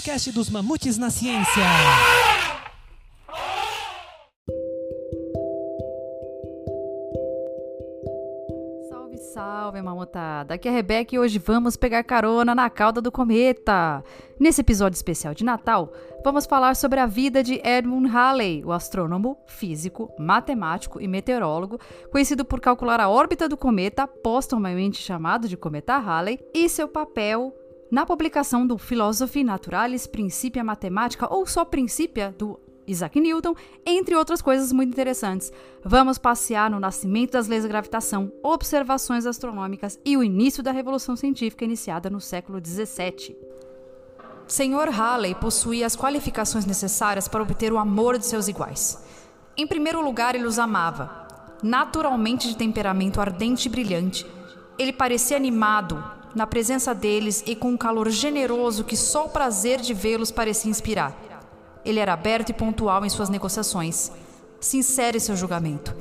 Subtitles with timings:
[0.00, 1.62] podcast dos Mamutes na Ciência.
[8.88, 10.54] Salve, salve, mamotada!
[10.54, 14.02] Aqui é a Rebeca e hoje vamos pegar carona na cauda do cometa.
[14.38, 15.92] Nesse episódio especial de Natal,
[16.24, 21.78] vamos falar sobre a vida de Edmund Halley, o astrônomo, físico, matemático e meteorólogo,
[22.10, 27.54] conhecido por calcular a órbita do cometa, postumamente chamado de cometa Halley, e seu papel
[27.90, 33.54] na publicação do Philosophy Naturalis Principia Mathematica, ou só Principia, do Isaac Newton,
[33.84, 35.52] entre outras coisas muito interessantes.
[35.84, 41.16] Vamos passear no nascimento das leis da gravitação, observações astronômicas e o início da revolução
[41.16, 43.36] científica iniciada no século XVII.
[44.46, 49.04] Senhor Halley possuía as qualificações necessárias para obter o amor de seus iguais.
[49.56, 51.28] Em primeiro lugar, ele os amava.
[51.62, 54.26] Naturalmente de temperamento ardente e brilhante,
[54.78, 56.02] ele parecia animado
[56.34, 60.70] na presença deles e com um calor generoso que só o prazer de vê-los parecia
[60.70, 61.16] inspirar.
[61.84, 64.10] Ele era aberto e pontual em suas negociações,
[64.60, 65.94] sincero em seu julgamento,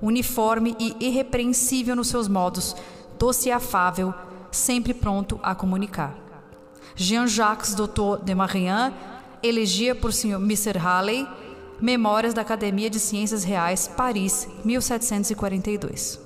[0.00, 2.74] uniforme e irrepreensível nos seus modos,
[3.18, 4.14] doce e afável,
[4.50, 6.14] sempre pronto a comunicar.
[6.94, 8.92] Jean-Jacques Doutor de Marian
[9.42, 10.36] elegia por Sr.
[10.36, 10.78] Mr.
[10.78, 11.26] Halley
[11.80, 16.25] Memórias da Academia de Ciências Reais, Paris, 1742.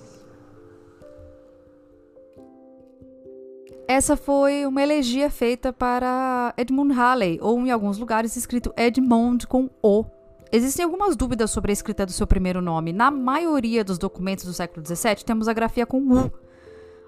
[3.93, 9.69] Essa foi uma elegia feita para Edmund Halley, ou em alguns lugares escrito Edmond com
[9.83, 10.05] O.
[10.53, 12.93] Existem algumas dúvidas sobre a escrita do seu primeiro nome.
[12.93, 16.31] Na maioria dos documentos do século XVII, temos a grafia com U.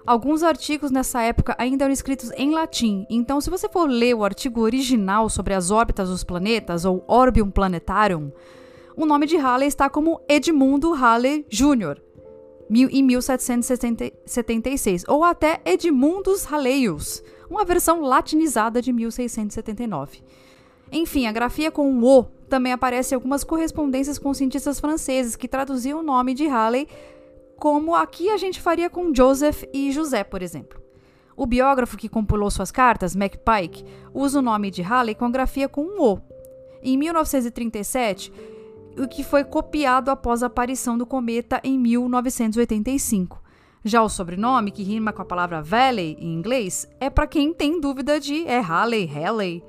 [0.05, 4.25] Alguns artigos nessa época ainda eram escritos em latim, então, se você for ler o
[4.25, 8.29] artigo original sobre as órbitas dos planetas, ou Orbium Planetarium,
[8.97, 12.01] o nome de Halley está como Edmundo Halley Jr.,
[12.75, 20.23] em 1776, ou até Edmundus Halleius, uma versão latinizada de 1679.
[20.91, 25.99] Enfim, a grafia com o também aparece em algumas correspondências com cientistas franceses que traduziam
[25.99, 26.87] o nome de Halley
[27.63, 30.81] como aqui a gente faria com Joseph e José, por exemplo.
[31.35, 35.69] O biógrafo que compilou suas cartas, MacPike, usa o nome de Halley com a grafia
[35.69, 36.19] com um O.
[36.81, 38.33] Em 1937,
[38.97, 43.41] o que foi copiado após a aparição do cometa em 1985.
[43.83, 47.81] Já o sobrenome, que rima com a palavra Valley em inglês, é para quem tem
[47.81, 49.63] dúvida de é Halley, Halley.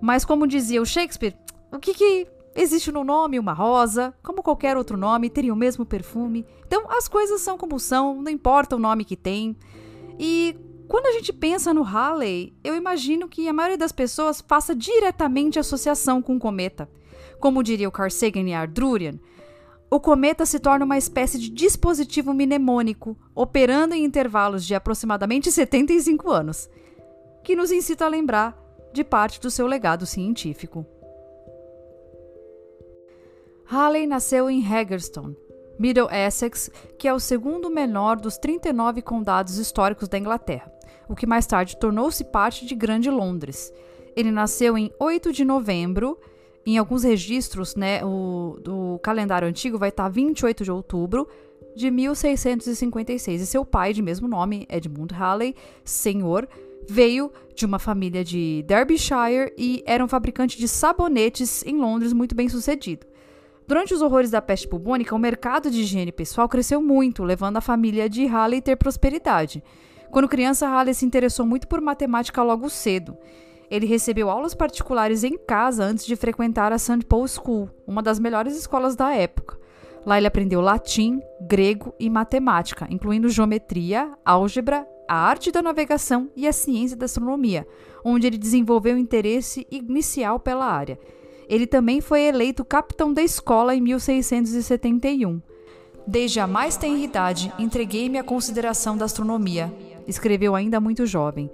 [0.00, 1.36] Mas como dizia o Shakespeare,
[1.70, 5.86] o que, que existe no nome uma rosa, como qualquer outro nome, teria o mesmo
[5.86, 6.44] perfume.
[6.66, 9.56] Então as coisas são como são, não importa o nome que tem.
[10.18, 10.56] E
[10.90, 15.56] quando a gente pensa no Halley, eu imagino que a maioria das pessoas faça diretamente
[15.56, 16.90] associação com o cometa.
[17.38, 19.14] Como diria o Carl Sagan e Ardrurian,
[19.88, 26.28] o cometa se torna uma espécie de dispositivo mnemônico, operando em intervalos de aproximadamente 75
[26.28, 26.68] anos,
[27.44, 28.60] que nos incita a lembrar
[28.92, 30.84] de parte do seu legado científico.
[33.66, 35.36] Halley nasceu em Haggerstone,
[35.78, 36.68] Middle Essex,
[36.98, 40.70] que é o segundo menor dos 39 condados históricos da Inglaterra,
[41.10, 43.72] o que mais tarde tornou-se parte de Grande Londres.
[44.14, 46.16] Ele nasceu em 8 de novembro
[46.64, 51.26] em alguns registros, né, o, do calendário antigo vai estar 28 de outubro
[51.74, 53.42] de 1656.
[53.42, 56.48] E seu pai, de mesmo nome, Edmund Halley, senhor,
[56.88, 62.36] veio de uma família de Derbyshire e era um fabricante de sabonetes em Londres muito
[62.36, 63.04] bem sucedido.
[63.66, 67.60] Durante os horrores da peste bubônica, o mercado de higiene pessoal cresceu muito, levando a
[67.60, 69.62] família de Halley a ter prosperidade.
[70.10, 73.16] Quando criança, Halley se interessou muito por matemática logo cedo.
[73.70, 77.04] Ele recebeu aulas particulares em casa antes de frequentar a St.
[77.06, 79.56] Paul School, uma das melhores escolas da época.
[80.04, 86.48] Lá ele aprendeu latim, grego e matemática, incluindo geometria, álgebra, a arte da navegação e
[86.48, 87.66] a ciência da astronomia,
[88.04, 90.98] onde ele desenvolveu interesse inicial pela área.
[91.48, 95.40] Ele também foi eleito capitão da escola em 1671.
[96.06, 99.72] Desde a mais tenra idade, entreguei-me à consideração da astronomia,
[100.06, 101.50] escreveu ainda muito jovem.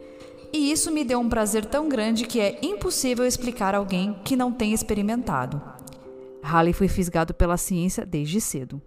[0.53, 4.37] E isso me deu um prazer tão grande que é impossível explicar a alguém que
[4.37, 5.61] não tenha experimentado.
[6.43, 8.81] Halley foi fisgado pela ciência desde cedo.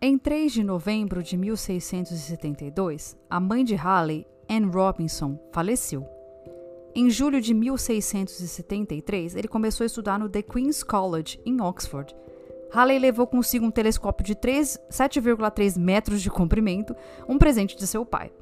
[0.00, 6.06] Em 3 de novembro de 1672, a mãe de Halley, Anne Robinson, faleceu.
[6.94, 12.14] Em julho de 1673, ele começou a estudar no The Queen's College, em Oxford.
[12.72, 16.96] Halley levou consigo um telescópio de 7,3 metros de comprimento,
[17.28, 18.32] um presente de seu pai.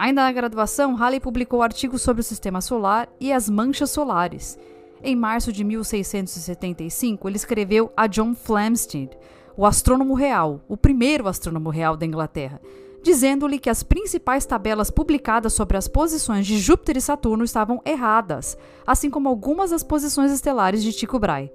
[0.00, 4.58] Ainda na graduação, Halley publicou artigos sobre o sistema solar e as manchas solares.
[5.02, 9.10] Em março de 1675, ele escreveu a John Flamsteed,
[9.54, 12.62] o astrônomo real, o primeiro astrônomo real da Inglaterra,
[13.02, 18.56] dizendo-lhe que as principais tabelas publicadas sobre as posições de Júpiter e Saturno estavam erradas,
[18.86, 21.52] assim como algumas das posições estelares de Tycho Brahe.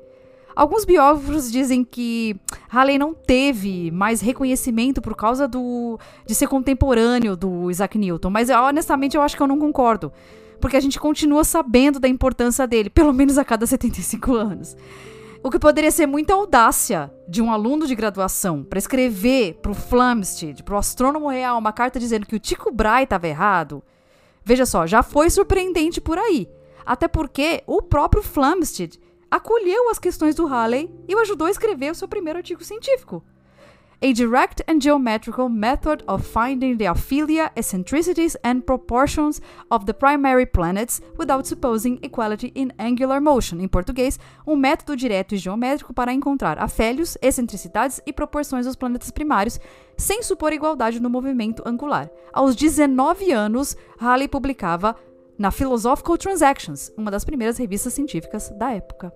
[0.55, 7.35] Alguns biógrafos dizem que Halley não teve mais reconhecimento por causa do, de ser contemporâneo
[7.35, 10.13] do Isaac Newton, mas honestamente eu acho que eu não concordo,
[10.61, 14.77] porque a gente continua sabendo da importância dele, pelo menos a cada 75 anos.
[15.43, 19.75] O que poderia ser muita audácia de um aluno de graduação para escrever para o
[19.75, 23.83] Flamsteed, para o astrônomo real, uma carta dizendo que o Tycho Brahe estava errado.
[24.43, 26.49] Veja só, já foi surpreendente por aí.
[26.83, 28.97] Até porque o próprio Flamsteed
[29.35, 33.21] acolheu as questões do Halley e o ajudou a escrever o seu primeiro artigo científico.
[34.01, 40.45] A direct and geometrical method of finding the aphelia, eccentricities, and proportions of the primary
[40.45, 43.59] planets without supposing equality in angular motion.
[43.59, 44.17] Em português,
[44.47, 49.59] um método direto e geométrico para encontrar afélios, excentricidades e proporções dos planetas primários,
[49.97, 52.09] sem supor igualdade no movimento angular.
[52.31, 54.95] Aos 19 anos, Halley publicava
[55.38, 59.11] na Philosophical Transactions, uma das primeiras revistas científicas da época.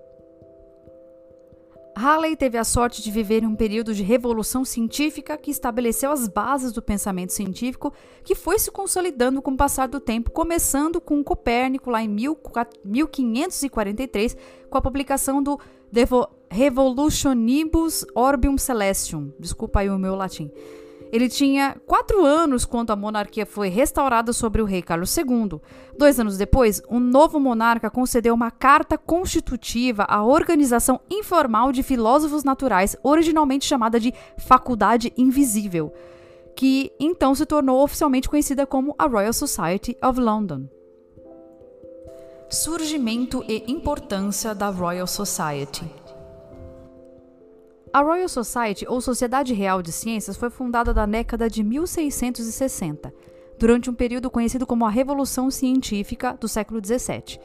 [2.00, 6.26] Halley teve a sorte de viver em um período de revolução científica que estabeleceu as
[6.26, 7.92] bases do pensamento científico,
[8.24, 14.34] que foi se consolidando com o passar do tempo, começando com Copérnico lá em 1543,
[14.70, 15.60] com a publicação do
[16.48, 19.30] Revolutionibus Orbium Celestium.
[19.38, 20.50] Desculpa aí o meu latim
[21.12, 25.60] ele tinha quatro anos quando a monarquia foi restaurada sobre o rei Carlos II.
[25.98, 32.44] Dois anos depois, um novo monarca concedeu uma carta constitutiva à Organização Informal de Filósofos
[32.44, 35.92] Naturais, originalmente chamada de Faculdade Invisível,
[36.54, 40.68] que então se tornou oficialmente conhecida como a Royal Society of London.
[42.48, 45.84] Surgimento e importância da Royal Society.
[47.92, 53.12] A Royal Society, ou Sociedade Real de Ciências, foi fundada na década de 1660,
[53.58, 57.40] durante um período conhecido como a Revolução Científica do século XVII.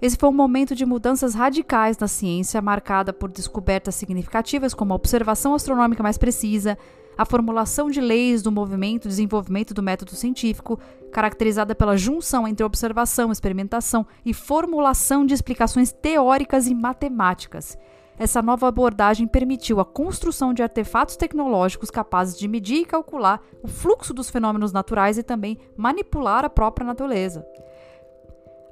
[0.00, 4.96] Esse foi um momento de mudanças radicais na ciência, marcada por descobertas significativas como a
[4.96, 6.78] observação astronômica mais precisa,
[7.16, 10.78] a formulação de leis do movimento e desenvolvimento do método científico,
[11.10, 17.76] caracterizada pela junção entre observação, experimentação e formulação de explicações teóricas e matemáticas.
[18.18, 23.68] Essa nova abordagem permitiu a construção de artefatos tecnológicos capazes de medir e calcular o
[23.68, 27.46] fluxo dos fenômenos naturais e também manipular a própria natureza.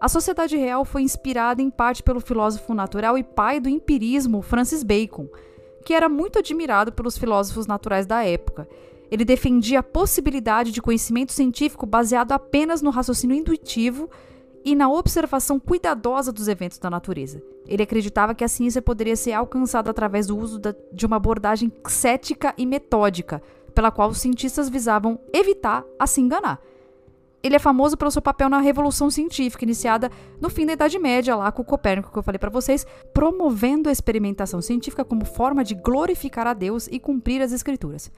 [0.00, 4.82] A sociedade real foi inspirada em parte pelo filósofo natural e pai do empirismo Francis
[4.82, 5.28] Bacon,
[5.84, 8.68] que era muito admirado pelos filósofos naturais da época.
[9.10, 14.10] Ele defendia a possibilidade de conhecimento científico baseado apenas no raciocínio intuitivo
[14.66, 17.40] e na observação cuidadosa dos eventos da natureza.
[17.68, 20.60] Ele acreditava que a ciência poderia ser alcançada através do uso
[20.92, 23.40] de uma abordagem cética e metódica,
[23.72, 26.60] pela qual os cientistas visavam evitar a se enganar.
[27.44, 30.10] Ele é famoso pelo seu papel na revolução científica iniciada
[30.40, 32.84] no fim da Idade Média, lá com o Copérnico, que eu falei para vocês,
[33.14, 38.10] promovendo a experimentação científica como forma de glorificar a Deus e cumprir as escrituras.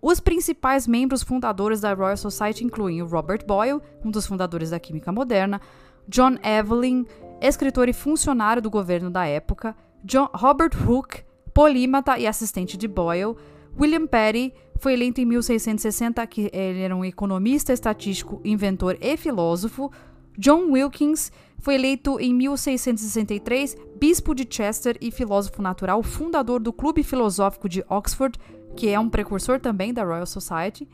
[0.00, 4.80] Os principais membros fundadores da Royal Society incluem o Robert Boyle, um dos fundadores da
[4.80, 5.60] química moderna,
[6.08, 7.04] John Evelyn,
[7.40, 11.22] escritor e funcionário do governo da época, John Robert Hooke,
[11.54, 13.36] polímata e assistente de Boyle,
[13.78, 19.90] William Petty foi eleito em 1660, que ele era um economista, estatístico, inventor e filósofo.
[20.36, 27.02] John Wilkins foi eleito em 1663 bispo de Chester e filósofo natural, fundador do Clube
[27.02, 28.38] Filosófico de Oxford,
[28.76, 30.88] que é um precursor também da Royal Society.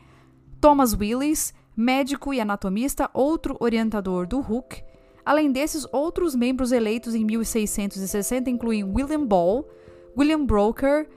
[0.61, 4.83] Thomas Willis, médico e anatomista, outro orientador do Hooke.
[5.29, 9.63] Além desses, outros membros eleitos em 1660 incluem William Ball,
[10.17, 11.07] William Broker,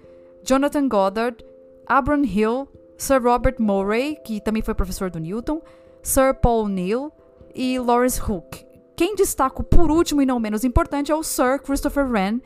[0.44, 1.42] Jonathan Goddard,
[1.86, 5.62] Abram Hill, Sir Robert Murray, que também foi professor do Newton,
[6.02, 7.10] Sir Paul Neal
[7.54, 8.66] e Lawrence Hooke.
[8.94, 12.42] Quem destaco por último e não menos importante é o Sir Christopher Wren,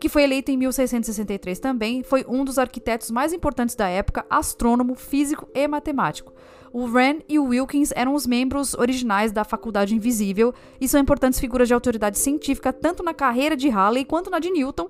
[0.00, 4.94] que foi eleito em 1663 também, foi um dos arquitetos mais importantes da época, astrônomo,
[4.94, 6.32] físico e matemático.
[6.72, 11.40] O Wren e o Wilkins eram os membros originais da Faculdade Invisível e são importantes
[11.40, 14.88] figuras de autoridade científica tanto na carreira de Halley quanto na de Newton.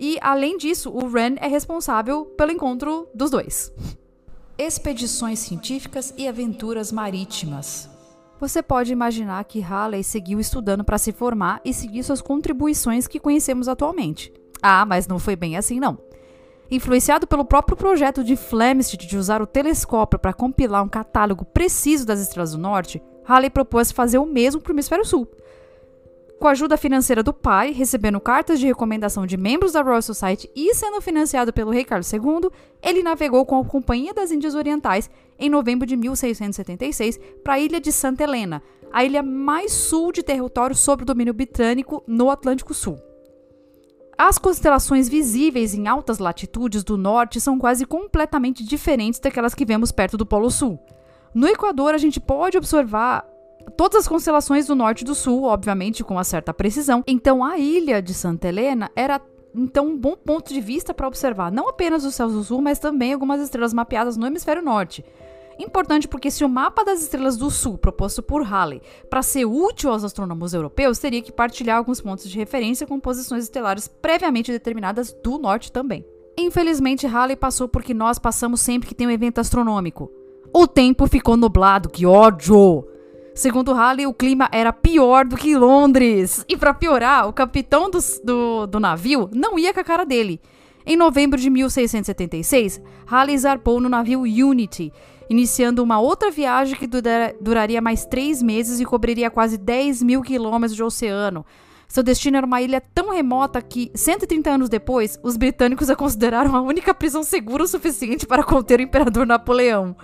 [0.00, 3.72] E, além disso, o Wren é responsável pelo encontro dos dois.
[4.58, 7.88] Expedições científicas e aventuras marítimas.
[8.40, 13.20] Você pode imaginar que Halley seguiu estudando para se formar e seguir suas contribuições que
[13.20, 14.32] conhecemos atualmente.
[14.60, 15.96] Ah, mas não foi bem assim, não.
[16.72, 22.06] Influenciado pelo próprio projeto de Flamsteed de usar o telescópio para compilar um catálogo preciso
[22.06, 25.28] das estrelas do norte, Halley propôs fazer o mesmo para o hemisfério sul.
[26.40, 30.50] Com a ajuda financeira do pai, recebendo cartas de recomendação de membros da Royal Society
[30.56, 32.48] e sendo financiado pelo rei Carlos II,
[32.82, 37.82] ele navegou com a Companhia das Índias Orientais em novembro de 1676 para a ilha
[37.82, 42.72] de Santa Helena, a ilha mais sul de território sob o domínio britânico no Atlântico
[42.72, 43.11] Sul.
[44.16, 49.90] As constelações visíveis em altas latitudes do norte são quase completamente diferentes daquelas que vemos
[49.90, 50.78] perto do Polo Sul.
[51.34, 53.26] No Equador, a gente pode observar
[53.76, 57.02] todas as constelações do norte e do sul, obviamente com uma certa precisão.
[57.06, 59.20] Então, a ilha de Santa Helena era
[59.54, 62.78] então um bom ponto de vista para observar não apenas os céus do sul, mas
[62.78, 65.04] também algumas estrelas mapeadas no hemisfério norte.
[65.62, 69.90] Importante porque se o mapa das estrelas do sul proposto por Halley para ser útil
[69.90, 75.12] aos astrônomos europeus teria que partilhar alguns pontos de referência com posições estelares previamente determinadas
[75.22, 76.04] do norte também.
[76.36, 80.10] Infelizmente, Halley passou porque nós passamos sempre que tem um evento astronômico.
[80.52, 82.84] O tempo ficou nublado, que ódio!
[83.32, 86.44] Segundo Halley, o clima era pior do que Londres.
[86.48, 90.40] E para piorar, o capitão do, do, do, navio não ia com a cara dele.
[90.84, 94.92] Em novembro de 1676, Halley zarpou no navio Unity,
[95.28, 96.88] iniciando uma outra viagem que
[97.40, 101.44] duraria mais três meses e cobriria quase 10 mil quilômetros de oceano.
[101.88, 106.56] Seu destino era uma ilha tão remota que, 130 anos depois, os britânicos a consideraram
[106.56, 109.94] a única prisão segura o suficiente para conter o imperador Napoleão.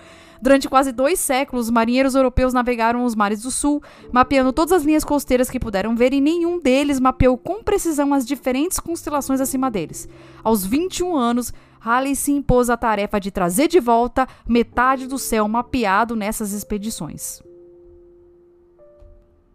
[0.41, 3.83] Durante quase dois séculos, marinheiros europeus navegaram os mares do sul,
[4.13, 8.25] mapeando todas as linhas costeiras que puderam ver, e nenhum deles mapeou com precisão as
[8.25, 10.09] diferentes constelações acima deles.
[10.45, 15.47] Aos 21 anos, Halley se impôs a tarefa de trazer de volta metade do céu
[15.49, 17.43] mapeado nessas expedições.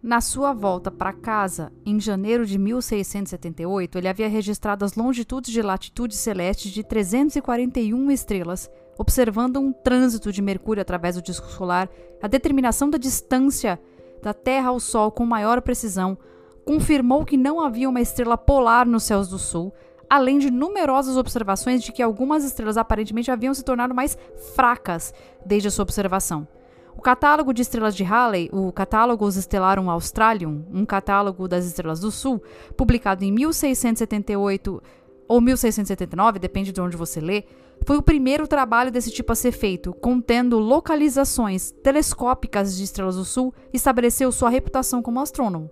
[0.03, 5.62] Na sua volta para casa, em janeiro de 1678, ele havia registrado as longitudes e
[5.62, 11.89] latitudes celestes de 341 estrelas, observando um trânsito de Mercúrio através do disco solar,
[12.22, 13.80] a determinação da distância
[14.22, 16.18] da Terra ao Sol com maior precisão,
[16.65, 19.74] confirmou que não havia uma estrela polar nos céus do Sul,
[20.13, 24.15] além de numerosas observações de que algumas estrelas aparentemente haviam se tornado mais
[24.55, 25.12] fracas
[25.43, 26.48] desde a sua observação.
[26.96, 32.12] O catálogo de estrelas de Halley, o Catálogos Stellarum Australium, um catálogo das estrelas do
[32.12, 32.43] Sul,
[32.77, 34.84] publicado em 1678
[35.27, 37.46] ou 1679, depende de onde você lê,
[37.84, 43.25] foi o primeiro trabalho desse tipo a ser feito, contendo localizações telescópicas de estrelas do
[43.25, 45.72] Sul, estabeleceu sua reputação como astrônomo.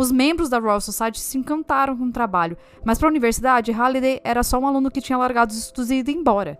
[0.00, 4.18] Os membros da Royal Society se encantaram com o trabalho, mas para a universidade, Halliday
[4.24, 6.58] era só um aluno que tinha largado os estudos e ido embora.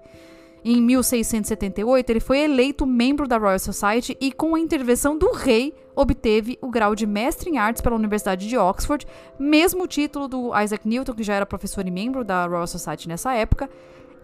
[0.62, 5.75] Em 1678, ele foi eleito membro da Royal Society e, com a intervenção do rei,
[5.97, 9.06] obteve o grau de mestre em artes pela Universidade de Oxford,
[9.38, 13.32] mesmo título do Isaac Newton, que já era professor e membro da Royal Society nessa
[13.32, 13.70] época,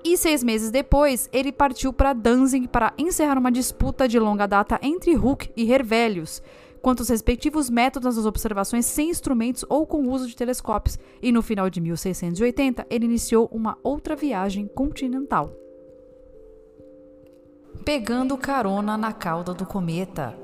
[0.05, 4.79] e seis meses depois, ele partiu para Danzig para encerrar uma disputa de longa data
[4.83, 6.43] entre Hooke e Hervelius,
[6.87, 11.33] quanto aos respectivos métodos das observações sem instrumentos ou com o uso de telescópios, e
[11.33, 15.53] no final de 1680 ele iniciou uma outra viagem continental.
[17.85, 20.39] Pegando carona na cauda do cometa.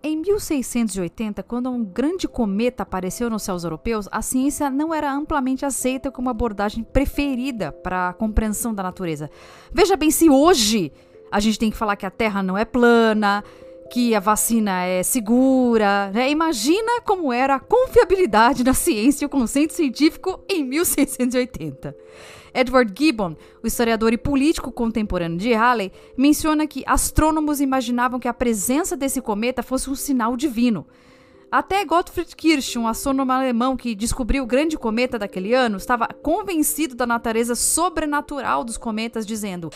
[0.00, 5.66] Em 1680, quando um grande cometa apareceu nos céus europeus, a ciência não era amplamente
[5.66, 9.28] aceita como abordagem preferida para a compreensão da natureza.
[9.72, 10.92] Veja bem, se hoje
[11.32, 13.42] a gente tem que falar que a Terra não é plana,
[13.92, 16.30] que a vacina é segura, né?
[16.30, 21.94] Imagina como era a confiabilidade na ciência e o conceito científico em 1680.
[22.54, 28.32] Edward Gibbon, o historiador e político contemporâneo de Halley, menciona que astrônomos imaginavam que a
[28.32, 30.86] presença desse cometa fosse um sinal divino.
[31.50, 36.94] Até Gottfried Kirch, um astrônomo alemão que descobriu o grande cometa daquele ano, estava convencido
[36.94, 39.68] da natureza sobrenatural dos cometas, dizendo: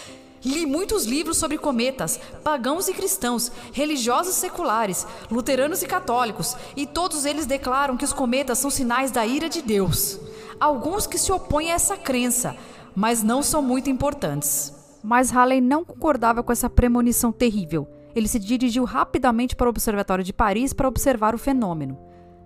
[0.44, 6.86] Li muitos livros sobre cometas, pagãos e cristãos, religiosos e seculares, luteranos e católicos, e
[6.86, 10.20] todos eles declaram que os cometas são sinais da ira de Deus
[10.60, 12.56] alguns que se opõem a essa crença,
[12.94, 14.74] mas não são muito importantes.
[15.02, 17.86] Mas Halley não concordava com essa premonição terrível.
[18.14, 21.98] Ele se dirigiu rapidamente para o Observatório de Paris para observar o fenômeno.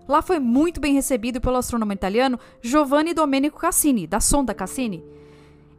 [0.08, 5.04] Lá foi muito bem recebido pelo astrônomo italiano Giovanni Domenico Cassini, da sonda Cassini.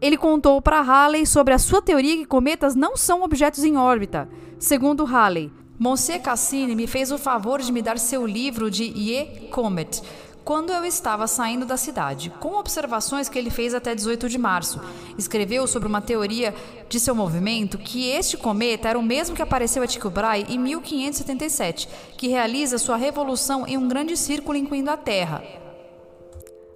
[0.02, 4.28] Ele contou para Halley sobre a sua teoria que cometas não são objetos em órbita.
[4.58, 9.50] Segundo Halley, Monsieur Cassini me fez o favor de me dar seu livro de Ye
[9.52, 10.02] Comet,
[10.44, 14.82] quando eu estava saindo da cidade, com observações que ele fez até 18 de março.
[15.20, 16.54] Escreveu sobre uma teoria
[16.90, 20.58] de seu movimento que este cometa era o mesmo que apareceu a Tycho Brahe em
[20.58, 25.61] 1577, que realiza sua revolução em um grande círculo incluindo a Terra.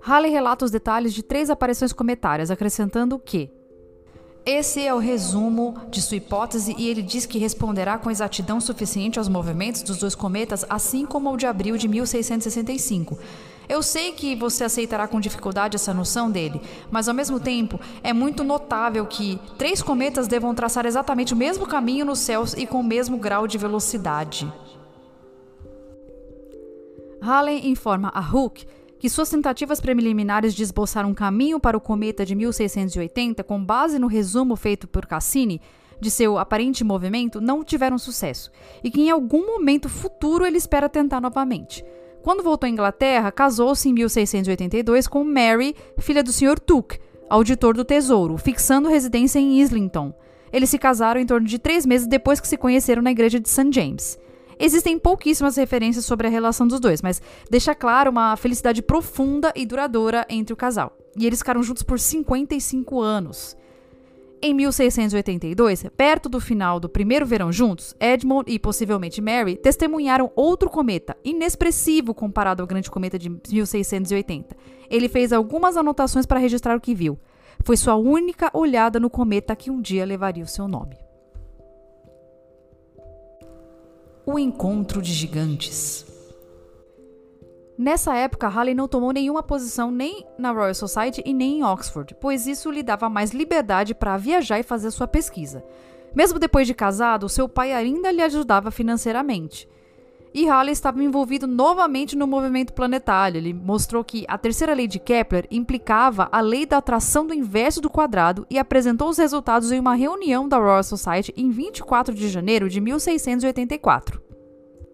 [0.05, 3.49] Halley relata os detalhes de três aparições cometárias, acrescentando que
[4.45, 9.17] Esse é o resumo de sua hipótese e ele diz que responderá com exatidão suficiente
[9.17, 13.17] aos movimentos dos dois cometas, assim como o de abril de 1665.
[13.67, 18.13] Eu sei que você aceitará com dificuldade essa noção dele, mas ao mesmo tempo é
[18.13, 22.79] muito notável que três cometas devam traçar exatamente o mesmo caminho nos céus e com
[22.79, 24.53] o mesmo grau de velocidade.
[27.19, 28.67] Halley informa a Hooke
[29.05, 33.99] que suas tentativas preliminares de esboçar um caminho para o cometa de 1680, com base
[33.99, 35.61] no resumo feito por Cassini
[35.99, 38.51] de seu aparente movimento, não tiveram sucesso,
[38.83, 41.85] e que em algum momento futuro ele espera tentar novamente.
[42.23, 46.59] Quando voltou à Inglaterra, casou-se em 1682 com Mary, filha do Sr.
[46.59, 46.97] Tuke,
[47.29, 50.15] auditor do Tesouro, fixando residência em Islington.
[50.51, 53.49] Eles se casaram em torno de três meses depois que se conheceram na igreja de
[53.49, 53.71] St.
[53.71, 54.17] James.
[54.59, 59.65] Existem pouquíssimas referências sobre a relação dos dois, mas deixa claro uma felicidade profunda e
[59.65, 60.95] duradoura entre o casal.
[61.17, 63.57] E eles ficaram juntos por 55 anos.
[64.41, 70.69] Em 1682, perto do final do primeiro verão juntos, Edmund e possivelmente Mary testemunharam outro
[70.69, 74.55] cometa, inexpressivo comparado ao grande cometa de 1680.
[74.89, 77.17] Ele fez algumas anotações para registrar o que viu.
[77.63, 81.04] Foi sua única olhada no cometa que um dia levaria o seu nome.
[84.27, 86.03] O encontro de gigantes.
[87.77, 92.15] Nessa época, Halley não tomou nenhuma posição nem na Royal Society e nem em Oxford,
[92.19, 95.63] pois isso lhe dava mais liberdade para viajar e fazer sua pesquisa.
[96.15, 99.69] Mesmo depois de casado, seu pai ainda lhe ajudava financeiramente.
[100.35, 103.37] E Halley estava envolvido novamente no movimento planetário.
[103.37, 107.79] Ele mostrou que a terceira lei de Kepler implicava a lei da atração do inverso
[107.79, 112.27] do quadrado e apresentou os resultados em uma reunião da Royal Society em 24 de
[112.27, 114.21] janeiro de 1684.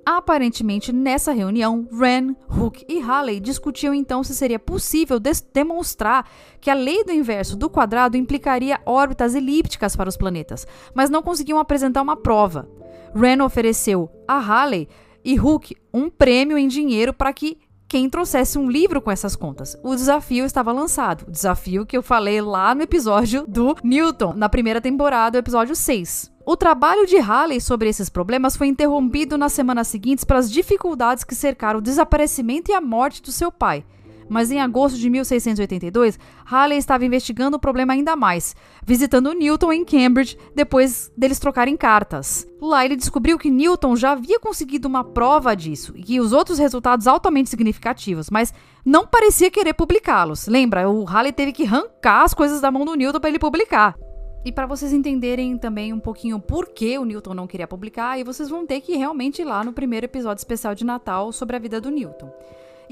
[0.05, 6.29] Aparentemente, nessa reunião, Wren, Hooke e Halley discutiam então se seria possível demonstrar
[6.59, 11.23] que a lei do inverso do quadrado implicaria órbitas elípticas para os planetas, mas não
[11.23, 12.69] conseguiam apresentar uma prova.
[13.15, 14.87] Wren ofereceu a Halley
[15.23, 19.75] e Hooke um prêmio em dinheiro para que quem trouxesse um livro com essas contas.
[19.83, 21.25] O desafio estava lançado.
[21.27, 25.75] O desafio que eu falei lá no episódio do Newton, na primeira temporada, o episódio
[25.75, 26.31] 6.
[26.45, 31.35] O trabalho de Halley sobre esses problemas foi interrompido nas semanas seguintes pelas dificuldades que
[31.35, 33.83] cercaram o desaparecimento e a morte do seu pai.
[34.29, 38.55] Mas em agosto de 1682, Halley estava investigando o problema ainda mais,
[38.85, 42.47] visitando Newton em Cambridge depois deles trocarem cartas.
[42.61, 47.07] Lá ele descobriu que Newton já havia conseguido uma prova disso e os outros resultados
[47.07, 48.53] altamente significativos, mas
[48.85, 50.47] não parecia querer publicá-los.
[50.47, 53.95] Lembra, o Halley teve que arrancar as coisas da mão do Newton para ele publicar.
[54.43, 58.23] E para vocês entenderem também um pouquinho por que o Newton não queria publicar, e
[58.23, 61.59] vocês vão ter que realmente ir lá no primeiro episódio especial de Natal sobre a
[61.59, 62.31] vida do Newton.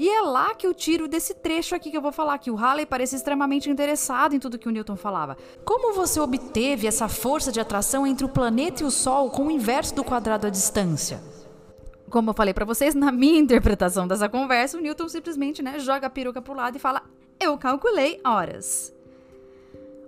[0.00, 2.54] E é lá que eu tiro desse trecho aqui que eu vou falar que o
[2.54, 5.36] Halley parece extremamente interessado em tudo que o Newton falava.
[5.62, 9.50] Como você obteve essa força de atração entre o planeta e o Sol com o
[9.50, 11.22] inverso do quadrado à distância?
[12.08, 16.06] Como eu falei para vocês, na minha interpretação dessa conversa, o Newton simplesmente né, joga
[16.06, 17.02] a peruca pro lado e fala:
[17.38, 18.94] Eu calculei horas.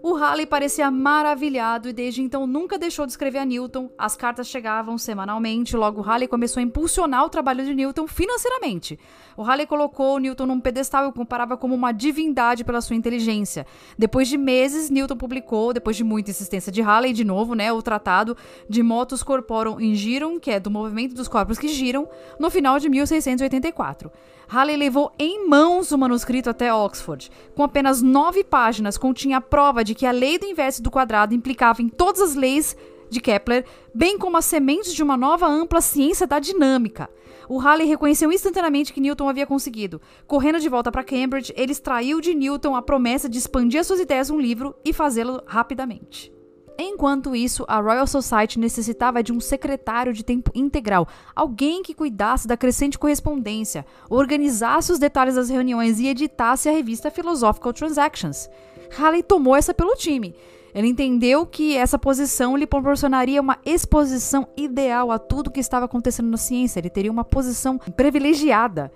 [0.05, 3.89] O Halley parecia maravilhado e desde então nunca deixou de escrever a Newton.
[3.97, 8.99] As cartas chegavam semanalmente, logo Halley começou a impulsionar o trabalho de Newton financeiramente.
[9.37, 13.65] O Halley colocou Newton num pedestal e o comparava como uma divindade pela sua inteligência.
[13.97, 17.81] Depois de meses, Newton publicou, depois de muita insistência de Halley, de novo, né, o
[17.81, 18.37] tratado
[18.69, 22.09] de Motus Corporum in Girum, que é do movimento dos corpos que giram,
[22.41, 24.11] no final de 1684.
[24.53, 27.31] Halley levou em mãos o manuscrito até Oxford.
[27.55, 31.35] Com apenas nove páginas, continha a prova de que a lei do inverso do quadrado
[31.35, 32.77] implicava em todas as leis
[33.09, 37.09] de Kepler, bem como as sementes de uma nova ampla ciência da dinâmica.
[37.49, 40.03] O Halley reconheceu instantaneamente que Newton havia conseguido.
[40.27, 44.01] Correndo de volta para Cambridge, ele extraiu de Newton a promessa de expandir as suas
[44.01, 46.31] ideias um livro e fazê-lo rapidamente.
[46.79, 52.49] Enquanto isso, a Royal Society necessitava de um secretário de tempo integral, alguém que cuidasse
[52.49, 58.49] da crescente correspondência, organizasse os detalhes das reuniões e editasse a revista Philosophical Transactions.
[58.97, 60.35] Halley tomou essa pelo time.
[60.75, 66.31] Ele entendeu que essa posição lhe proporcionaria uma exposição ideal a tudo que estava acontecendo
[66.31, 66.81] na ciência.
[66.81, 68.91] Ele teria uma posição privilegiada.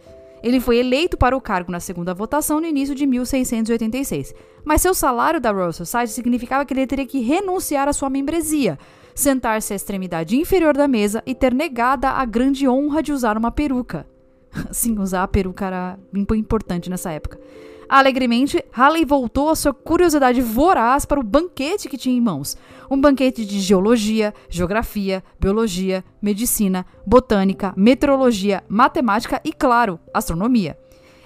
[0.46, 4.32] Ele foi eleito para o cargo na segunda votação no início de 1686.
[4.64, 8.78] Mas seu salário da Royal Society significava que ele teria que renunciar à sua membresia,
[9.12, 13.50] sentar-se à extremidade inferior da mesa e ter negada a grande honra de usar uma
[13.50, 14.06] peruca.
[14.70, 17.40] Sim, usar a peruca era importante nessa época.
[17.88, 22.56] Alegremente, Halley voltou a sua curiosidade voraz para o banquete que tinha em mãos.
[22.90, 30.76] Um banquete de geologia, geografia, biologia, medicina, botânica, meteorologia, matemática e, claro, astronomia.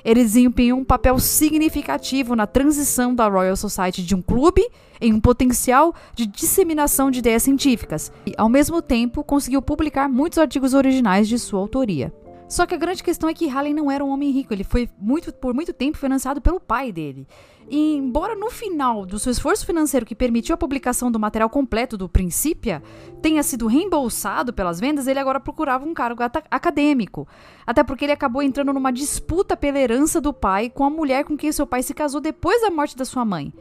[0.04, 4.66] Ele desempenhou um papel significativo na transição da Royal Society de um clube
[5.00, 10.38] em um potencial de disseminação de ideias científicas e, ao mesmo tempo, conseguiu publicar muitos
[10.38, 12.12] artigos originais de sua autoria.
[12.50, 14.90] Só que a grande questão é que Halley não era um homem rico, ele foi
[14.98, 17.24] muito, por muito tempo financiado pelo pai dele.
[17.68, 21.96] E embora no final do seu esforço financeiro que permitiu a publicação do material completo
[21.96, 22.82] do Princípia
[23.22, 27.28] tenha sido reembolsado pelas vendas, ele agora procurava um cargo acadêmico.
[27.64, 31.36] Até porque ele acabou entrando numa disputa pela herança do pai com a mulher com
[31.36, 33.54] quem seu pai se casou depois da morte da sua mãe.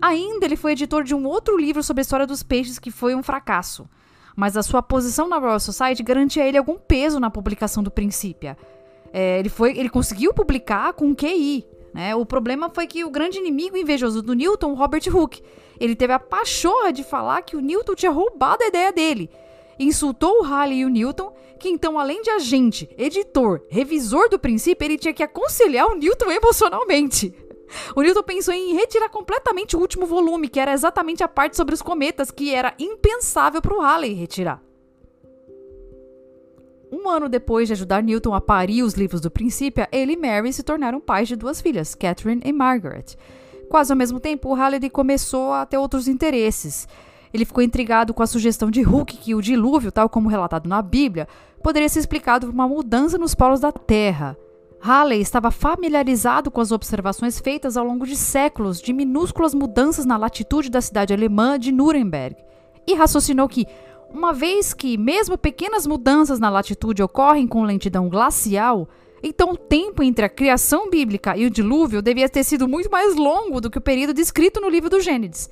[0.00, 3.16] Ainda ele foi editor de um outro livro sobre a história dos peixes que foi
[3.16, 3.88] um fracasso.
[4.38, 7.90] Mas a sua posição na Royal Society garantia a ele algum peso na publicação do
[7.90, 8.56] Princípia.
[9.12, 11.66] É, ele, foi, ele conseguiu publicar com QI.
[11.92, 12.14] Né?
[12.14, 15.42] O problema foi que o grande inimigo invejoso do Newton, Robert Hooke,
[15.80, 19.28] ele teve a pachorra de falar que o Newton tinha roubado a ideia dele.
[19.76, 24.84] Insultou o Halley e o Newton, que então, além de agente, editor, revisor do princípio,
[24.84, 27.34] ele tinha que aconselhar o Newton emocionalmente.
[27.94, 31.74] O Newton pensou em retirar completamente o último volume, que era exatamente a parte sobre
[31.74, 34.62] os cometas, que era impensável para o Halley retirar.
[36.90, 40.52] Um ano depois de ajudar Newton a parir os livros do Princípio, ele e Mary
[40.52, 43.04] se tornaram pais de duas filhas, Catherine e Margaret.
[43.68, 46.88] Quase ao mesmo tempo, o começou a ter outros interesses.
[47.32, 50.80] Ele ficou intrigado com a sugestão de Hooke que o dilúvio, tal como relatado na
[50.80, 51.28] Bíblia,
[51.62, 54.34] poderia ser explicado por uma mudança nos polos da Terra.
[54.80, 60.16] Halley estava familiarizado com as observações feitas ao longo de séculos de minúsculas mudanças na
[60.16, 62.36] latitude da cidade alemã de Nuremberg
[62.86, 63.66] e raciocinou que,
[64.10, 68.88] uma vez que mesmo pequenas mudanças na latitude ocorrem com lentidão glacial,
[69.22, 73.16] então o tempo entre a criação bíblica e o dilúvio devia ter sido muito mais
[73.16, 75.50] longo do que o período descrito no livro do Gênesis,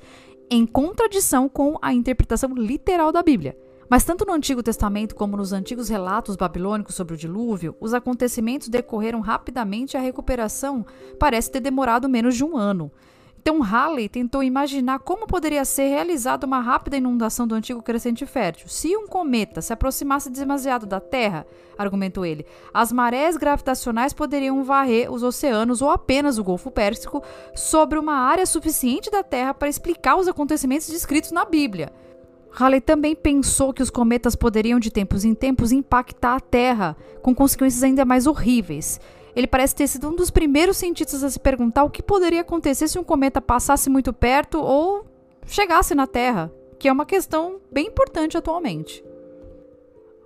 [0.49, 3.57] em contradição com a interpretação literal da Bíblia.
[3.89, 8.67] Mas tanto no Antigo Testamento como nos antigos relatos babilônicos sobre o dilúvio, os acontecimentos
[8.67, 10.85] decorreram rapidamente e a recuperação
[11.17, 12.91] parece ter demorado menos de um ano.
[13.47, 18.67] Então Halley tentou imaginar como poderia ser realizada uma rápida inundação do antigo crescente fértil.
[18.67, 21.47] Se um cometa se aproximasse demasiado da Terra,
[21.77, 27.23] argumentou ele, as marés gravitacionais poderiam varrer os oceanos ou apenas o Golfo Pérsico
[27.55, 31.93] sobre uma área suficiente da Terra para explicar os acontecimentos descritos na Bíblia.
[32.59, 37.35] Halley também pensou que os cometas poderiam de tempos em tempos impactar a Terra, com
[37.35, 38.99] consequências ainda mais horríveis.
[39.35, 42.87] Ele parece ter sido um dos primeiros cientistas a se perguntar o que poderia acontecer
[42.87, 45.05] se um cometa passasse muito perto ou
[45.45, 49.05] chegasse na Terra, que é uma questão bem importante atualmente.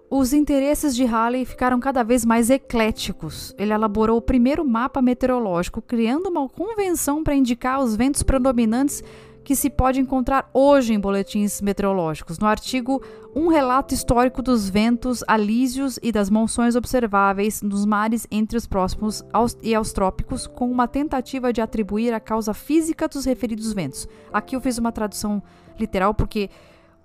[0.10, 3.54] Os interesses de Halley ficaram cada vez mais ecléticos.
[3.58, 9.04] Ele elaborou o primeiro mapa meteorológico, criando uma convenção para indicar os ventos predominantes
[9.52, 12.40] que se pode encontrar hoje em boletins meteorológicos.
[12.40, 13.04] No artigo
[13.36, 19.22] Um relato histórico dos ventos alísios e das monções observáveis nos mares entre os próximos
[19.34, 24.08] aos, e aos trópicos, com uma tentativa de atribuir a causa física dos referidos ventos.
[24.32, 25.44] Aqui eu fiz uma tradução
[25.78, 26.50] literal porque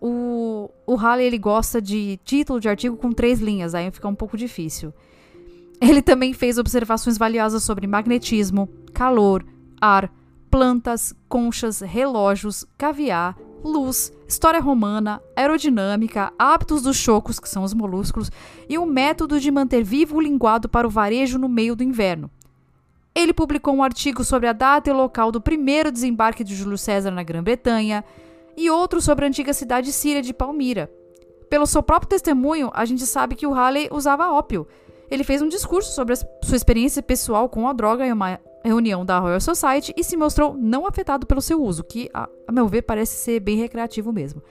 [0.01, 4.15] o, o Halley ele gosta de título de artigo com três linhas, aí fica um
[4.15, 4.95] pouco difícil.
[5.81, 9.45] Ele também fez observações valiosas sobre magnetismo, calor,
[9.81, 10.09] ar,
[10.57, 18.31] plantas, conchas, relógios, caviar, luz, história romana, aerodinâmica, hábitos dos chocos, que são os molúsculos,
[18.67, 22.31] e um método de manter vivo o linguado para o varejo no meio do inverno.
[23.15, 27.11] Ele publicou um artigo sobre a data e local do primeiro desembarque de Júlio César
[27.11, 28.03] na Grã-Bretanha
[28.57, 30.91] e outro sobre a antiga cidade síria de Palmira.
[31.51, 34.67] Pelo seu próprio testemunho, a gente sabe que o Halley usava ópio.
[35.11, 39.05] Ele fez um discurso sobre a sua experiência pessoal com a droga em uma reunião
[39.05, 42.67] da Royal Society e se mostrou não afetado pelo seu uso, que, a, a meu
[42.67, 44.43] ver, parece ser bem recreativo mesmo.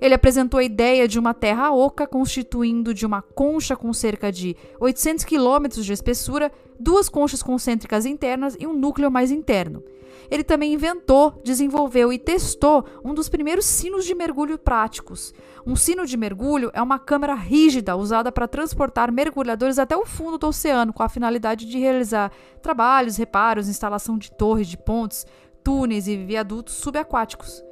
[0.00, 4.56] Ele apresentou a ideia de uma terra oca constituindo de uma concha com cerca de
[4.78, 9.82] 800 quilômetros de espessura, duas conchas concêntricas internas e um núcleo mais interno.
[10.30, 15.34] Ele também inventou, desenvolveu e testou um dos primeiros sinos de mergulho práticos.
[15.66, 20.36] Um sino de mergulho é uma câmara rígida usada para transportar mergulhadores até o fundo
[20.38, 22.30] do oceano, com a finalidade de realizar
[22.62, 25.26] trabalhos, reparos, instalação de torres, de pontes,
[25.62, 27.62] túneis e viadutos subaquáticos.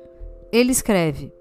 [0.50, 1.32] Ele escreve: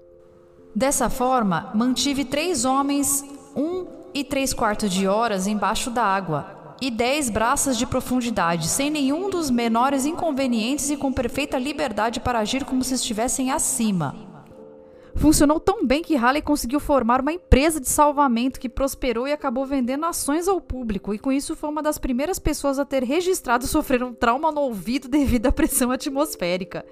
[0.74, 3.24] Dessa forma, mantive três homens,
[3.56, 8.90] um e três quartos de horas embaixo da água, e 10 braças de profundidade, sem
[8.90, 14.16] nenhum dos menores inconvenientes e com perfeita liberdade para agir como se estivessem acima.
[15.14, 19.64] Funcionou tão bem que Halley conseguiu formar uma empresa de salvamento que prosperou e acabou
[19.64, 23.64] vendendo ações ao público, e com isso foi uma das primeiras pessoas a ter registrado
[23.68, 26.84] sofrer um trauma no ouvido devido à pressão atmosférica.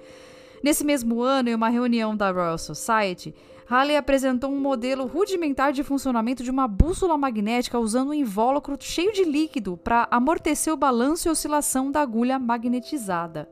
[0.63, 3.35] Nesse mesmo ano, em uma reunião da Royal Society,
[3.71, 9.13] Halley apresentou um modelo rudimentar de funcionamento de uma bússola magnética usando um invólucro cheio
[9.13, 13.47] de líquido para amortecer o balanço e oscilação da agulha magnetizada.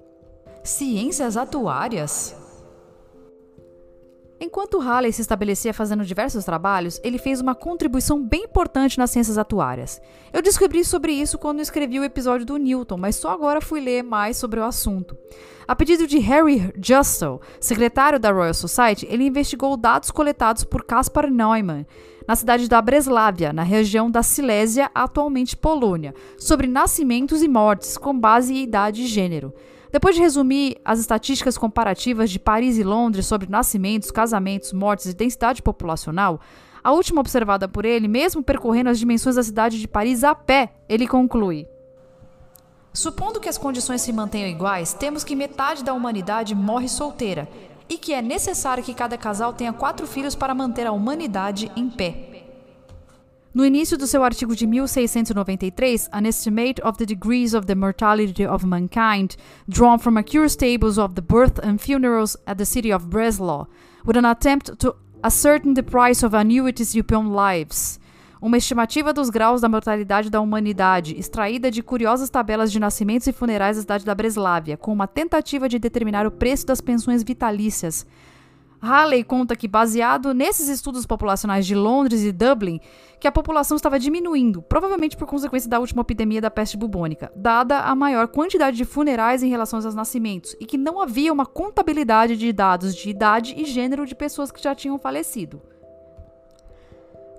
[0.62, 2.49] Ciências atuárias?
[4.42, 9.38] Enquanto Halley se estabelecia fazendo diversos trabalhos, ele fez uma contribuição bem importante nas ciências
[9.38, 10.02] atuárias.
[10.32, 14.02] Eu descobri sobre isso quando escrevi o episódio do Newton, mas só agora fui ler
[14.02, 15.18] mais sobre o assunto.
[15.68, 21.30] A pedido de Harry Justo, secretário da Royal Society, ele investigou dados coletados por Caspar
[21.30, 21.86] Neumann
[22.26, 28.18] na cidade da Breslávia, na região da Silésia, atualmente Polônia, sobre nascimentos e mortes com
[28.18, 29.54] base em idade e gênero.
[29.92, 35.16] Depois de resumir as estatísticas comparativas de Paris e Londres sobre nascimentos, casamentos, mortes e
[35.16, 36.40] densidade populacional,
[36.84, 40.74] a última observada por ele, mesmo percorrendo as dimensões da cidade de Paris a pé,
[40.88, 41.68] ele conclui:
[42.94, 47.50] Supondo que as condições se mantenham iguais, temos que metade da humanidade morre solteira
[47.90, 51.90] e que é necessário que cada casal tenha quatro filhos para manter a humanidade em
[51.90, 52.39] pé.
[53.52, 58.46] No início do seu artigo de 1693, An Estimate of the Degrees of the Mortality
[58.46, 59.36] of Mankind,
[59.68, 63.66] drawn from curious tables of the birth and funerals at the city of Breslau,
[64.06, 68.00] with an attempt to ascertain the price of annuities upon lives.
[68.40, 73.34] Uma estimativa dos graus da mortalidade da humanidade, extraída de curiosas tabelas de nascimentos e
[73.34, 78.06] funerais da cidade da Breslávia, com uma tentativa de determinar o preço das pensões vitalícias,
[78.82, 82.80] Halley conta que, baseado nesses estudos populacionais de Londres e Dublin,
[83.20, 87.82] que a população estava diminuindo, provavelmente por consequência da última epidemia da peste bubônica, dada
[87.82, 92.38] a maior quantidade de funerais em relação aos nascimentos, e que não havia uma contabilidade
[92.38, 95.62] de dados de idade e gênero de pessoas que já tinham falecido.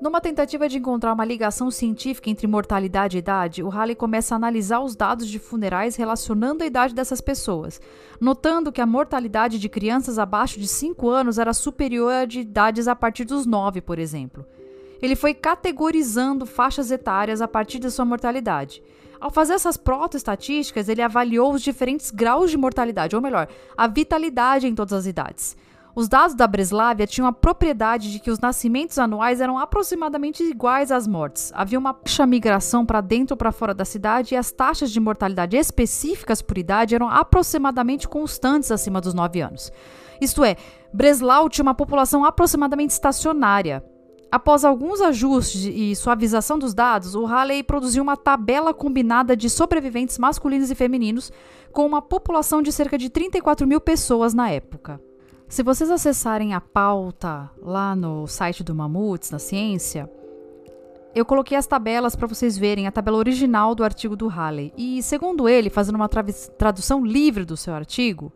[0.00, 4.36] Numa tentativa de encontrar uma ligação científica entre mortalidade e idade, o Halley começa a
[4.36, 7.78] analisar os dados de funerais relacionando a idade dessas pessoas,
[8.18, 12.88] notando que a mortalidade de crianças abaixo de 5 anos era superior à de idades
[12.88, 14.46] a partir dos 9, por exemplo.
[15.00, 18.82] Ele foi categorizando faixas etárias a partir da sua mortalidade.
[19.20, 24.66] Ao fazer essas protoestatísticas, ele avaliou os diferentes graus de mortalidade, ou melhor, a vitalidade
[24.66, 25.56] em todas as idades.
[25.94, 30.92] Os dados da Breslávia tinham a propriedade de que os nascimentos anuais eram aproximadamente iguais
[30.92, 31.52] às mortes.
[31.54, 35.00] Havia uma baixa migração para dentro ou para fora da cidade e as taxas de
[35.00, 39.72] mortalidade específicas por idade eram aproximadamente constantes acima dos 9 anos.
[40.20, 40.56] Isto é,
[40.92, 43.82] Breslau tinha uma população aproximadamente estacionária.
[44.30, 50.18] Após alguns ajustes e suavização dos dados, o Halley produziu uma tabela combinada de sobreviventes
[50.18, 51.32] masculinos e femininos
[51.72, 55.00] com uma população de cerca de 34 mil pessoas na época.
[55.48, 60.08] Se vocês acessarem a pauta lá no site do Mamutes, na ciência,
[61.12, 64.72] eu coloquei as tabelas para vocês verem a tabela original do artigo do Halley.
[64.76, 68.32] E, segundo ele, fazendo uma tradução livre do seu artigo,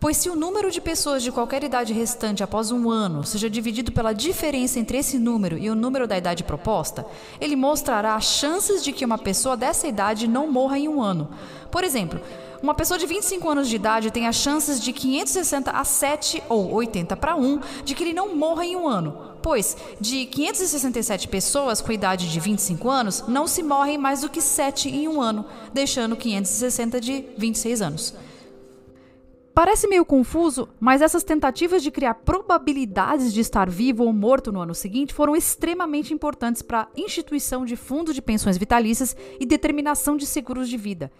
[0.00, 3.90] Pois se o número de pessoas de qualquer idade restante após um ano seja dividido
[3.90, 7.04] pela diferença entre esse número e o número da idade proposta,
[7.40, 11.28] ele mostrará as chances de que uma pessoa dessa idade não morra em um ano.
[11.68, 12.20] Por exemplo,
[12.62, 16.74] uma pessoa de 25 anos de idade tem as chances de 560 a 7 ou
[16.74, 21.80] 80 para 1 de que ele não morra em um ano, pois de 567 pessoas
[21.80, 25.44] com idade de 25 anos, não se morrem mais do que 7 em um ano,
[25.74, 28.14] deixando 560 de 26 anos.
[29.58, 34.60] Parece meio confuso, mas essas tentativas de criar probabilidades de estar vivo ou morto no
[34.60, 40.16] ano seguinte foram extremamente importantes para a instituição de fundos de pensões vitalícias e determinação
[40.16, 41.10] de seguros de vida.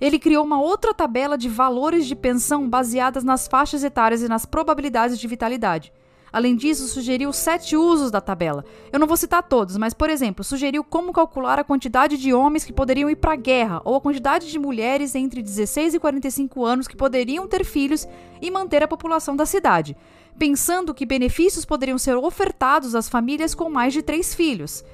[0.00, 4.46] Ele criou uma outra tabela de valores de pensão baseadas nas faixas etárias e nas
[4.46, 5.92] probabilidades de vitalidade.
[6.34, 8.64] Além disso, sugeriu sete usos da tabela.
[8.92, 12.64] Eu não vou citar todos, mas, por exemplo, sugeriu como calcular a quantidade de homens
[12.64, 16.64] que poderiam ir para a guerra ou a quantidade de mulheres entre 16 e 45
[16.64, 18.04] anos que poderiam ter filhos
[18.42, 19.96] e manter a população da cidade,
[20.36, 24.84] pensando que benefícios poderiam ser ofertados às famílias com mais de três filhos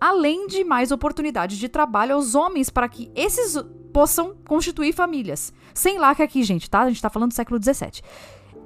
[0.00, 3.56] além de mais oportunidades de trabalho aos homens para que esses
[3.90, 5.52] possam constituir famílias.
[5.72, 6.80] Sem lacre aqui, gente, tá?
[6.80, 8.02] A gente tá falando do século XVII.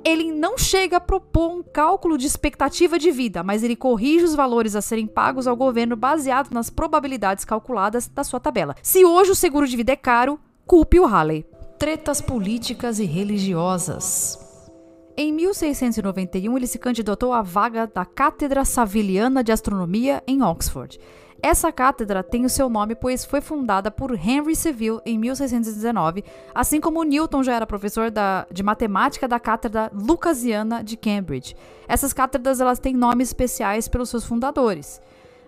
[0.09, 4.35] Ele não chega a propor um cálculo de expectativa de vida, mas ele corrige os
[4.35, 8.75] valores a serem pagos ao governo baseado nas probabilidades calculadas da sua tabela.
[8.83, 11.45] Se hoje o seguro de vida é caro, culpe o Halley.
[11.79, 14.39] Tretas políticas e religiosas.
[15.15, 20.99] Em 1691, ele se candidatou à vaga da Cátedra Saviliana de Astronomia em Oxford.
[21.41, 26.81] Essa cátedra tem o seu nome pois foi fundada por Henry Seville em 1619, assim
[26.81, 31.55] como Newton já era professor da, de matemática da cátedra Lucasiana de Cambridge.
[31.87, 35.01] Essas cátedras elas têm nomes especiais pelos seus fundadores.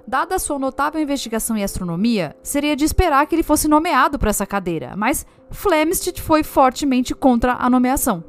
[0.07, 4.47] Dada sua notável investigação em astronomia, seria de esperar que ele fosse nomeado para essa
[4.47, 8.25] cadeira, mas Flamsteed foi fortemente contra a nomeação.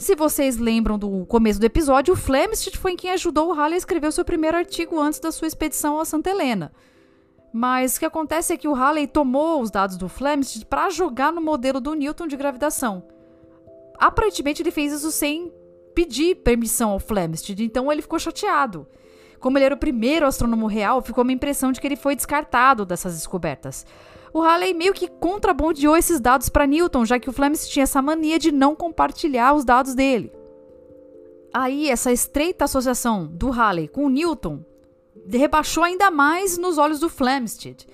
[0.00, 3.76] Se vocês lembram do começo do episódio, o Flamsteed foi quem ajudou o Halley a
[3.76, 6.72] escrever o seu primeiro artigo antes da sua expedição a Santa Helena.
[7.52, 11.30] Mas o que acontece é que o Halley tomou os dados do Flamsteed para jogar
[11.30, 13.04] no modelo do Newton de gravitação.
[13.98, 15.52] Aparentemente ele fez isso sem
[15.94, 18.86] pedir permissão ao Flamsteed, então ele ficou chateado.
[19.38, 22.86] Como ele era o primeiro astrônomo real, ficou uma impressão de que ele foi descartado
[22.86, 23.84] dessas descobertas
[24.32, 28.00] o Halley meio que contrabandeou esses dados para Newton, já que o Fleming tinha essa
[28.00, 30.32] mania de não compartilhar os dados dele.
[31.52, 34.64] Aí, essa estreita associação do Halley com Newton
[35.28, 37.86] rebaixou ainda mais nos olhos do Flamsteed.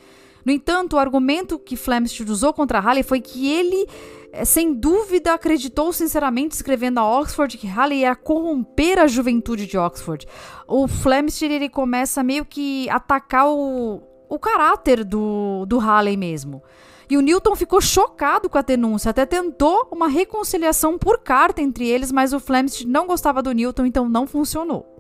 [0.45, 3.89] No entanto, o argumento que Flamsteed usou contra Halley foi que ele,
[4.33, 9.77] eh, sem dúvida, acreditou sinceramente escrevendo a Oxford que Halley ia corromper a juventude de
[9.77, 10.25] Oxford.
[10.69, 16.63] O Flamsteed ele começa meio que atacar o, o caráter do, do Halley mesmo.
[17.09, 21.89] E o Newton ficou chocado com a denúncia, até tentou uma reconciliação por carta entre
[21.89, 24.93] eles, mas o Flamsteed não gostava do Newton, então não funcionou.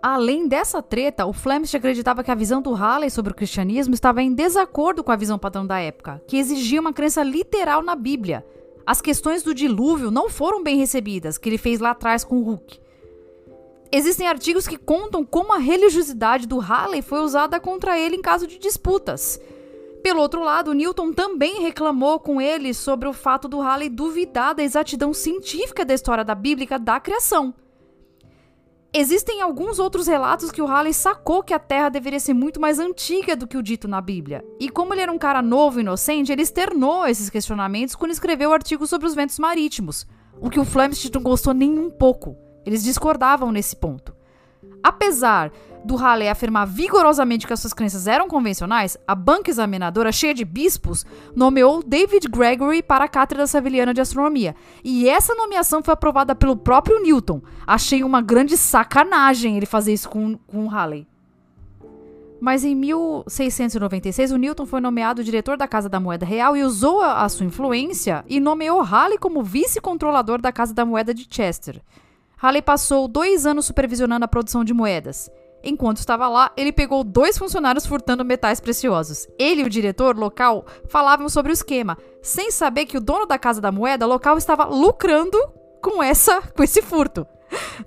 [0.00, 4.22] Além dessa treta, o Flamsteed acreditava que a visão do Halley sobre o cristianismo estava
[4.22, 8.46] em desacordo com a visão padrão da época, que exigia uma crença literal na Bíblia.
[8.86, 12.80] As questões do dilúvio não foram bem recebidas, que ele fez lá atrás com Hooke.
[13.90, 18.46] Existem artigos que contam como a religiosidade do Halley foi usada contra ele em caso
[18.46, 19.40] de disputas.
[20.02, 24.62] Pelo outro lado, Newton também reclamou com ele sobre o fato do Halley duvidar da
[24.62, 27.54] exatidão científica da história da Bíblica da criação.
[28.92, 32.78] Existem alguns outros relatos que o Halley sacou que a Terra deveria ser muito mais
[32.78, 34.44] antiga do que o dito na Bíblia.
[34.58, 38.50] E como ele era um cara novo e inocente, ele externou esses questionamentos quando escreveu
[38.50, 40.06] o artigo sobre os ventos marítimos,
[40.40, 42.47] o que o Flamsteed não gostou nem um pouco.
[42.68, 44.14] Eles discordavam nesse ponto.
[44.82, 45.50] Apesar
[45.82, 50.44] do Halley afirmar vigorosamente que as suas crenças eram convencionais, a banca examinadora, cheia de
[50.44, 54.54] bispos, nomeou David Gregory para a Cátedra Saviliana de Astronomia.
[54.84, 57.40] E essa nomeação foi aprovada pelo próprio Newton.
[57.66, 61.06] Achei uma grande sacanagem ele fazer isso com, com o Halley.
[62.38, 67.00] Mas em 1696, o Newton foi nomeado diretor da Casa da Moeda Real e usou
[67.00, 71.80] a sua influência e nomeou Halley como vice-controlador da Casa da Moeda de Chester.
[72.40, 75.28] Halley passou dois anos supervisionando a produção de moedas.
[75.62, 79.26] Enquanto estava lá, ele pegou dois funcionários furtando metais preciosos.
[79.36, 83.38] Ele e o diretor local falavam sobre o esquema, sem saber que o dono da
[83.38, 85.36] casa da moeda local estava lucrando
[85.82, 87.26] com essa, com esse furto.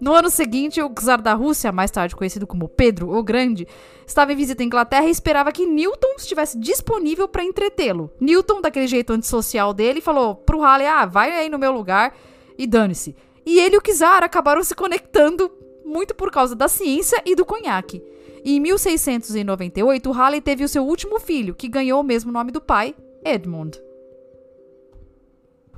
[0.01, 3.65] No ano seguinte, o czar da Rússia, mais tarde conhecido como Pedro o Grande,
[4.05, 8.11] estava em visita à Inglaterra e esperava que Newton estivesse disponível para entretê-lo.
[8.19, 12.13] Newton, daquele jeito antissocial dele, falou pro Halley: "Ah, vai aí no meu lugar
[12.57, 13.15] e dane-se".
[13.45, 15.51] E ele e o Kizar acabaram se conectando
[15.85, 18.03] muito por causa da ciência e do conhaque.
[18.43, 22.61] E em 1698, Halley teve o seu último filho, que ganhou o mesmo nome do
[22.61, 23.79] pai, Edmund.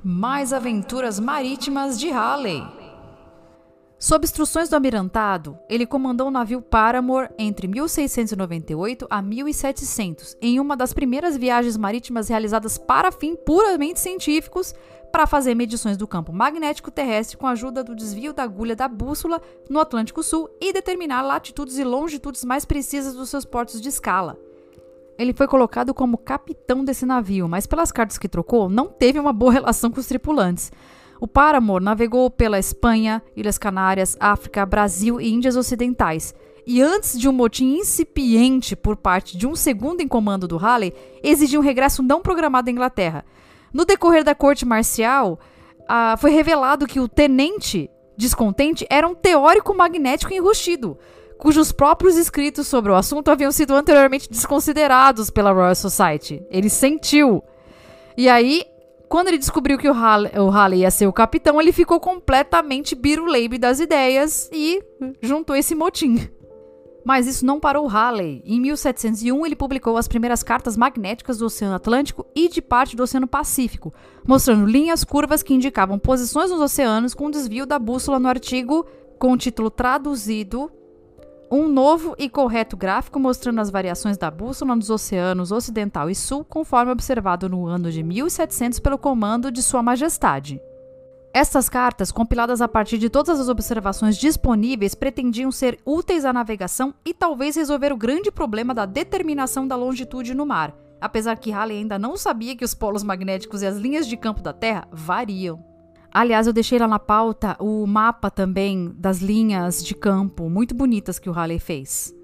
[0.02, 2.62] Mais aventuras marítimas de Halley.
[3.98, 10.76] Sob instruções do almirantado, ele comandou o navio Paramore entre 1698 a 1700, em uma
[10.76, 14.74] das primeiras viagens marítimas realizadas para fins puramente científicos,
[15.14, 18.88] para fazer medições do campo magnético terrestre com a ajuda do desvio da agulha da
[18.88, 23.88] bússola no Atlântico Sul e determinar latitudes e longitudes mais precisas dos seus portos de
[23.88, 24.36] escala.
[25.16, 29.32] Ele foi colocado como capitão desse navio, mas pelas cartas que trocou, não teve uma
[29.32, 30.72] boa relação com os tripulantes.
[31.20, 36.34] O Paramore navegou pela Espanha, Ilhas Canárias, África, Brasil e Índias Ocidentais.
[36.66, 40.92] E antes de um motim incipiente por parte de um segundo em comando do Halley,
[41.22, 43.24] exigiu um regresso não programado à Inglaterra.
[43.74, 45.38] No decorrer da corte marcial,
[45.88, 50.96] ah, foi revelado que o tenente descontente era um teórico magnético enrustido,
[51.36, 56.40] cujos próprios escritos sobre o assunto haviam sido anteriormente desconsiderados pela Royal Society.
[56.48, 57.42] Ele sentiu.
[58.16, 58.64] E aí,
[59.08, 62.94] quando ele descobriu que o Halley, o Halley ia ser o capitão, ele ficou completamente
[62.94, 64.80] biruleibe das ideias e
[65.20, 66.28] juntou esse motim.
[67.04, 68.42] Mas isso não parou Halley.
[68.46, 73.02] Em 1701, ele publicou as primeiras cartas magnéticas do Oceano Atlântico e de parte do
[73.02, 73.92] Oceano Pacífico,
[74.26, 78.86] mostrando linhas curvas que indicavam posições nos oceanos com desvio da bússola no artigo
[79.18, 80.70] com o título traduzido
[81.50, 86.44] um novo e correto gráfico mostrando as variações da bússola nos oceanos ocidental e sul,
[86.44, 90.60] conforme observado no ano de 1700 pelo comando de Sua Majestade.
[91.36, 96.94] Estas cartas, compiladas a partir de todas as observações disponíveis, pretendiam ser úteis à navegação
[97.04, 101.78] e talvez resolver o grande problema da determinação da longitude no mar, apesar que Halley
[101.78, 105.58] ainda não sabia que os polos magnéticos e as linhas de campo da Terra variam.
[106.12, 111.18] Aliás, eu deixei lá na pauta o mapa também das linhas de campo, muito bonitas
[111.18, 112.14] que o Halley fez.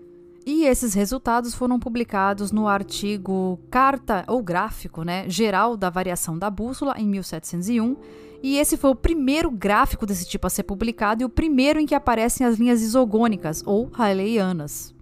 [0.47, 6.49] E esses resultados foram publicados no artigo Carta ou Gráfico né, Geral da Variação da
[6.49, 7.97] Bússola, em 1701,
[8.43, 11.87] e esse foi o primeiro gráfico desse tipo a ser publicado e o primeiro em
[11.87, 14.95] que aparecem as linhas isogônicas, ou raileianas.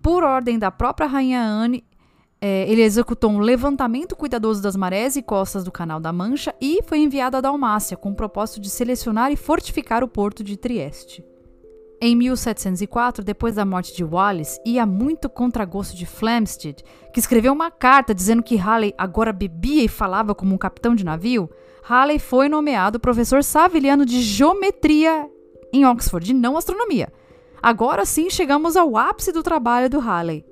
[0.00, 1.84] Por ordem da própria Rainha Anne,
[2.40, 6.82] é, ele executou um levantamento cuidadoso das marés e costas do Canal da Mancha e
[6.84, 11.24] foi enviado à Dalmácia com o propósito de selecionar e fortificar o porto de Trieste.
[12.00, 17.54] Em 1704, depois da morte de Wallace, e a muito contragosto de Flamsteed, que escreveu
[17.54, 21.50] uma carta dizendo que Halley agora bebia e falava como um capitão de navio,
[21.88, 25.30] Halley foi nomeado professor saviliano de geometria
[25.72, 27.12] em Oxford, não astronomia.
[27.62, 30.44] Agora sim chegamos ao ápice do trabalho do Halley.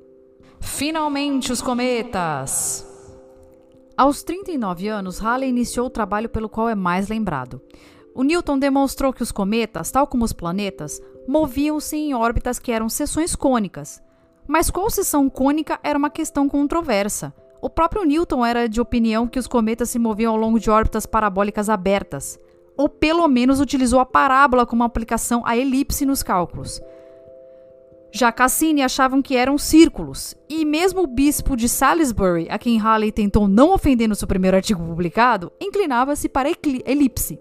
[0.61, 2.87] Finalmente os cometas!
[3.97, 7.61] Aos 39 anos, Halley iniciou o trabalho pelo qual é mais lembrado.
[8.14, 12.89] O Newton demonstrou que os cometas, tal como os planetas, moviam-se em órbitas que eram
[12.89, 14.01] seções cônicas.
[14.47, 17.35] Mas qual seção cônica era uma questão controversa.
[17.65, 21.07] O próprio Newton era de opinião que os cometas se moviam ao longo de órbitas
[21.07, 22.39] parabólicas abertas,
[22.77, 26.79] ou pelo menos utilizou a parábola como aplicação à elipse nos cálculos.
[28.12, 33.11] Já Cassini achavam que eram círculos, e mesmo o bispo de Salisbury, a quem Halley
[33.11, 36.53] tentou não ofender no seu primeiro artigo publicado, inclinava-se para a
[36.85, 37.41] elipse.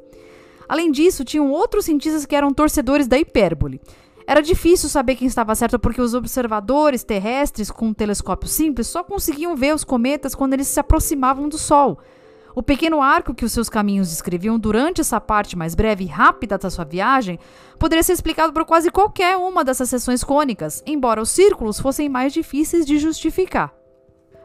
[0.69, 3.81] Além disso, tinham outros cientistas que eram torcedores da hipérbole.
[4.25, 9.03] Era difícil saber quem estava certo porque os observadores terrestres com um telescópio simples só
[9.03, 11.99] conseguiam ver os cometas quando eles se aproximavam do Sol.
[12.55, 16.57] O pequeno arco que os seus caminhos descreviam durante essa parte mais breve e rápida
[16.57, 17.39] da sua viagem
[17.79, 22.31] poderia ser explicado por quase qualquer uma dessas seções cônicas, embora os círculos fossem mais
[22.31, 23.82] difíceis de justificar.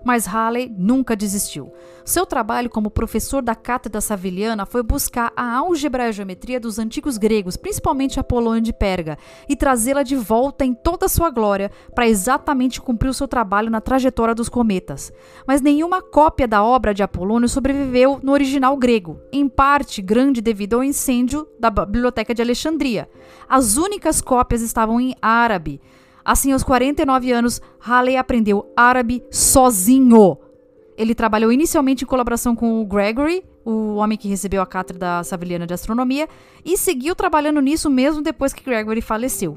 [0.08, 1.70] Mas Halley nunca desistiu.
[2.02, 6.78] Seu trabalho como professor da cátedra saviliana foi buscar a álgebra e a geometria dos
[6.78, 11.70] antigos gregos, principalmente Apolônio de Perga, e trazê-la de volta em toda a sua glória
[11.94, 15.12] para exatamente cumprir o seu trabalho na trajetória dos cometas.
[15.46, 20.76] Mas nenhuma cópia da obra de Apolônio sobreviveu no original grego, em parte grande devido
[20.76, 23.10] ao incêndio da Biblioteca de Alexandria.
[23.46, 25.82] As únicas cópias estavam em árabe.
[26.28, 30.36] Assim, aos 49 anos, Halley aprendeu árabe sozinho.
[30.94, 35.66] Ele trabalhou inicialmente em colaboração com o Gregory, o homem que recebeu a cátedra Saviliana
[35.66, 36.28] de Astronomia,
[36.62, 39.56] e seguiu trabalhando nisso mesmo depois que Gregory faleceu.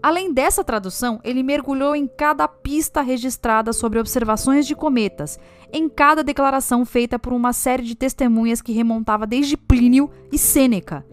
[0.00, 5.36] Além dessa tradução, ele mergulhou em cada pista registrada sobre observações de cometas,
[5.72, 11.04] em cada declaração feita por uma série de testemunhas que remontava desde Plínio e Sêneca.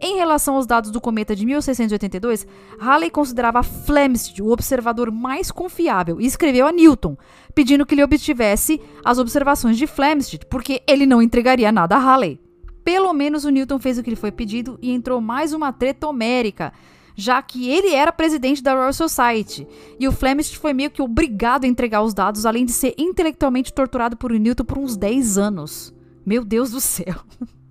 [0.00, 2.46] Em relação aos dados do cometa de 1682,
[2.78, 7.16] Halley considerava Flamsteed o observador mais confiável e escreveu a Newton,
[7.54, 12.38] pedindo que ele obtivesse as observações de Flamsteed, porque ele não entregaria nada a Halley.
[12.84, 16.06] Pelo menos o Newton fez o que lhe foi pedido e entrou mais uma treta
[16.06, 16.74] homérica,
[17.16, 19.66] já que ele era presidente da Royal Society,
[19.98, 23.72] e o Flamsteed foi meio que obrigado a entregar os dados, além de ser intelectualmente
[23.72, 25.94] torturado por Newton por uns 10 anos.
[26.24, 27.16] Meu Deus do céu.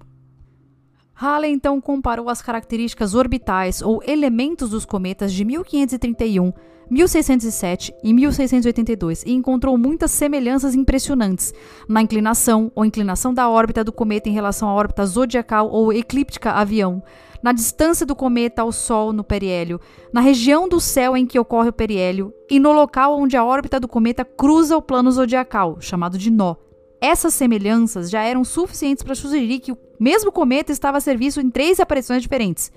[1.18, 6.52] Halley então comparou as características orbitais ou elementos dos cometas de 1531,
[6.90, 11.54] 1607 e 1682 e encontrou muitas semelhanças impressionantes
[11.88, 16.52] na inclinação ou inclinação da órbita do cometa em relação à órbita zodiacal ou eclíptica
[16.52, 17.02] avião,
[17.42, 19.80] na distância do cometa ao Sol no periélio,
[20.12, 23.80] na região do céu em que ocorre o periélio e no local onde a órbita
[23.80, 26.65] do cometa cruza o plano zodiacal, chamado de nó.
[27.00, 31.50] Essas semelhanças já eram suficientes para sugerir que o mesmo cometa estava a serviço em
[31.50, 32.72] três aparições diferentes.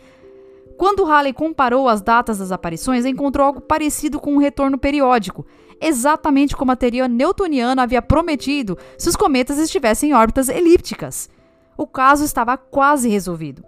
[0.77, 5.45] Quando Halley comparou as datas das aparições, encontrou algo parecido com um retorno periódico,
[5.81, 11.29] exatamente como a teoria newtoniana havia prometido se os cometas estivessem em órbitas elípticas.
[11.77, 13.65] O caso estava quase resolvido.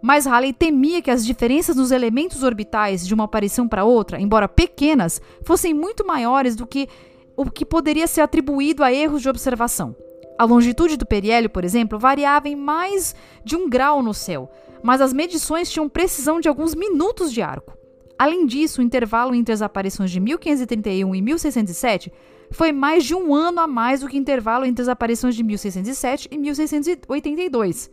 [0.00, 4.48] Mas Halley temia que as diferenças nos elementos orbitais de uma aparição para outra, embora
[4.48, 6.88] pequenas, fossem muito maiores do que
[7.36, 9.96] o que poderia ser atribuído a erros de observação.
[10.38, 13.14] A longitude do periélio, por exemplo, variava em mais
[13.44, 14.50] de um grau no céu,
[14.82, 17.76] mas as medições tinham precisão de alguns minutos de arco.
[18.18, 22.12] Além disso, o intervalo entre as aparições de 1531 e 1607
[22.50, 25.42] foi mais de um ano a mais do que o intervalo entre as aparições de
[25.42, 27.90] 1607 e 1682.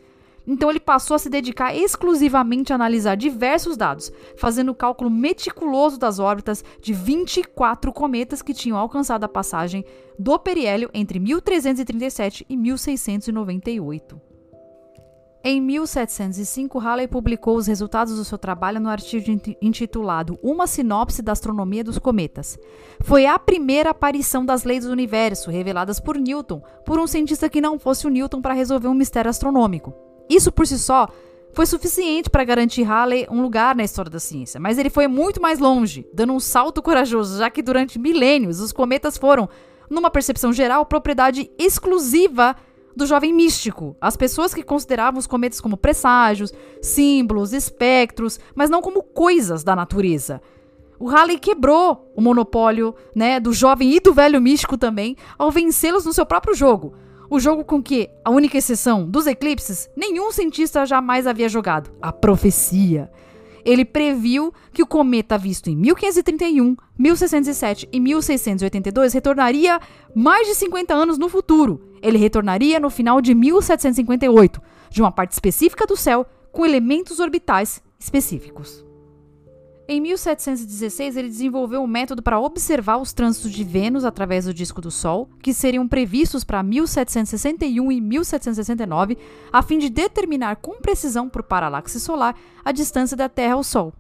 [0.50, 6.00] Então ele passou a se dedicar exclusivamente a analisar diversos dados, fazendo o cálculo meticuloso
[6.00, 9.86] das órbitas de 24 cometas que tinham alcançado a passagem
[10.18, 14.20] do periélio entre 1337 e 1698.
[15.44, 21.32] Em 1705, Halley publicou os resultados do seu trabalho no artigo intitulado Uma Sinopse da
[21.32, 22.58] Astronomia dos Cometas.
[23.02, 27.62] Foi a primeira aparição das leis do universo, reveladas por Newton, por um cientista que
[27.62, 30.09] não fosse o Newton para resolver um mistério astronômico.
[30.30, 31.10] Isso por si só
[31.52, 35.42] foi suficiente para garantir Halley um lugar na história da ciência, mas ele foi muito
[35.42, 39.50] mais longe, dando um salto corajoso, já que durante milênios os cometas foram,
[39.90, 42.56] numa percepção geral, propriedade exclusiva
[42.96, 48.82] do jovem místico, as pessoas que consideravam os cometas como presságios, símbolos, espectros, mas não
[48.82, 50.42] como coisas da natureza.
[51.00, 56.06] O Halley quebrou o monopólio né, do jovem e do velho místico também ao vencê-los
[56.06, 56.94] no seu próprio jogo.
[57.30, 62.12] O jogo com que, a única exceção dos eclipses, nenhum cientista jamais havia jogado: a
[62.12, 63.12] profecia.
[63.64, 69.80] Ele previu que o cometa visto em 1531, 1607 e 1682 retornaria
[70.16, 71.80] mais de 50 anos no futuro.
[72.02, 74.60] Ele retornaria no final de 1758,
[74.90, 78.89] de uma parte específica do céu com elementos orbitais específicos.
[79.92, 84.80] Em 1716, ele desenvolveu um método para observar os trânsitos de Vênus através do disco
[84.80, 89.18] do Sol, que seriam previstos para 1761 e 1769,
[89.52, 93.92] a fim de determinar com precisão por paralaxe solar a distância da Terra ao Sol.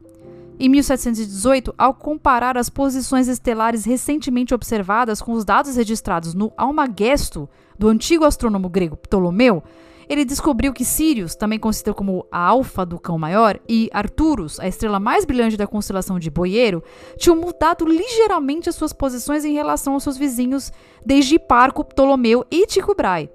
[0.59, 7.49] Em 1718, ao comparar as posições estelares recentemente observadas com os dados registrados no Almagesto
[7.79, 9.63] do antigo astrônomo grego Ptolomeu,
[10.09, 14.67] ele descobriu que Sirius, também conhecido como a alfa do cão maior, e Arcturus, a
[14.67, 16.83] estrela mais brilhante da constelação de Boieiro,
[17.15, 20.73] tinham mudado ligeiramente as suas posições em relação aos seus vizinhos
[21.05, 23.29] desde Hiparco, Ptolomeu e Tycho Brahe.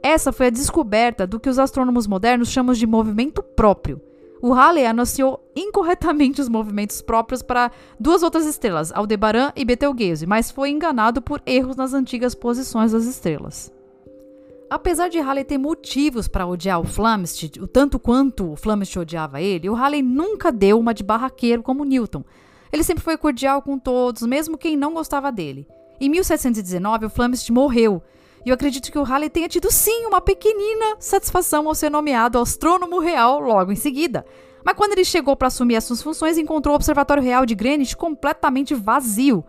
[0.00, 4.00] Essa foi a descoberta do que os astrônomos modernos chamam de movimento próprio.
[4.40, 10.50] O Halley anunciou incorretamente os movimentos próprios para duas outras estrelas, Aldebaran e Betelgeuse, mas
[10.50, 13.70] foi enganado por erros nas antigas posições das estrelas.
[14.70, 19.42] Apesar de Halley ter motivos para odiar o Flamsteed, o tanto quanto o Flamsteed odiava
[19.42, 22.22] ele, o Halley nunca deu uma de barraqueiro como Newton.
[22.72, 25.66] Ele sempre foi cordial com todos, mesmo quem não gostava dele.
[26.00, 28.00] Em 1719, o Flamsteed morreu,
[28.46, 32.38] e eu acredito que o Halley tenha tido sim uma pequenina satisfação ao ser nomeado
[32.38, 34.24] astrônomo real logo em seguida.
[34.64, 37.96] Mas quando ele chegou para assumir as suas funções, encontrou o Observatório Real de Greenwich
[37.96, 39.44] completamente vazio.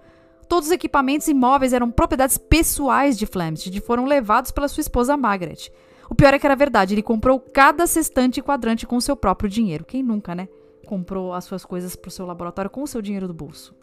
[0.52, 4.82] Todos os equipamentos e móveis eram propriedades pessoais de Flamsteed e foram levados pela sua
[4.82, 5.72] esposa Margaret.
[6.10, 9.50] O pior é que era verdade, ele comprou cada sextante e quadrante com seu próprio
[9.50, 9.86] dinheiro.
[9.86, 10.50] Quem nunca, né?
[10.86, 13.74] Comprou as suas coisas para o seu laboratório com o seu dinheiro do bolso.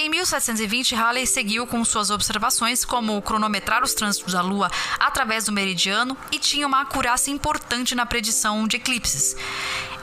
[0.00, 4.70] Em 1720, Halley seguiu com suas observações, como cronometrar os trânsitos da Lua
[5.00, 9.34] através do meridiano, e tinha uma acurácia importante na predição de eclipses.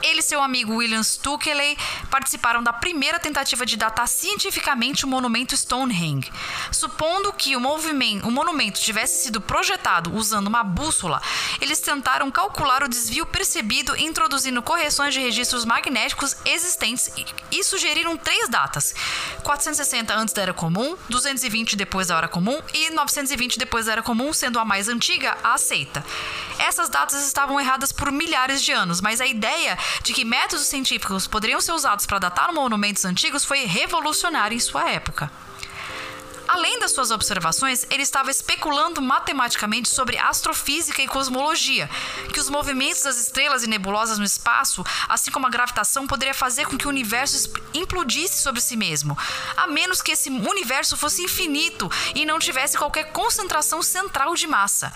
[0.02, 1.78] Ele e seu amigo William Stukeley
[2.10, 6.30] participaram da primeira tentativa de datar cientificamente o monumento Stonehenge.
[6.70, 11.22] Supondo que o, o monumento tivesse sido projetado usando uma bússola,
[11.58, 18.14] eles tentaram calcular o desvio percebido introduzindo correções de registros magnéticos existentes e, e sugeriram
[18.14, 18.94] três datas:
[19.42, 24.02] 460 antes da Era Comum, 220 depois da Hora Comum e 920 depois da Era
[24.02, 26.04] Comum, sendo a mais antiga a aceita.
[26.58, 31.26] Essas datas estavam erradas por milhares de anos, mas a ideia de que métodos científicos
[31.26, 35.30] poderiam ser usados para datar monumentos antigos foi revolucionária em sua época.
[36.48, 41.90] Além das suas observações, ele estava especulando matematicamente sobre astrofísica e cosmologia,
[42.32, 46.66] que os movimentos das estrelas e nebulosas no espaço, assim como a gravitação, poderia fazer
[46.66, 49.18] com que o universo implodisse sobre si mesmo,
[49.56, 54.92] a menos que esse universo fosse infinito e não tivesse qualquer concentração central de massa.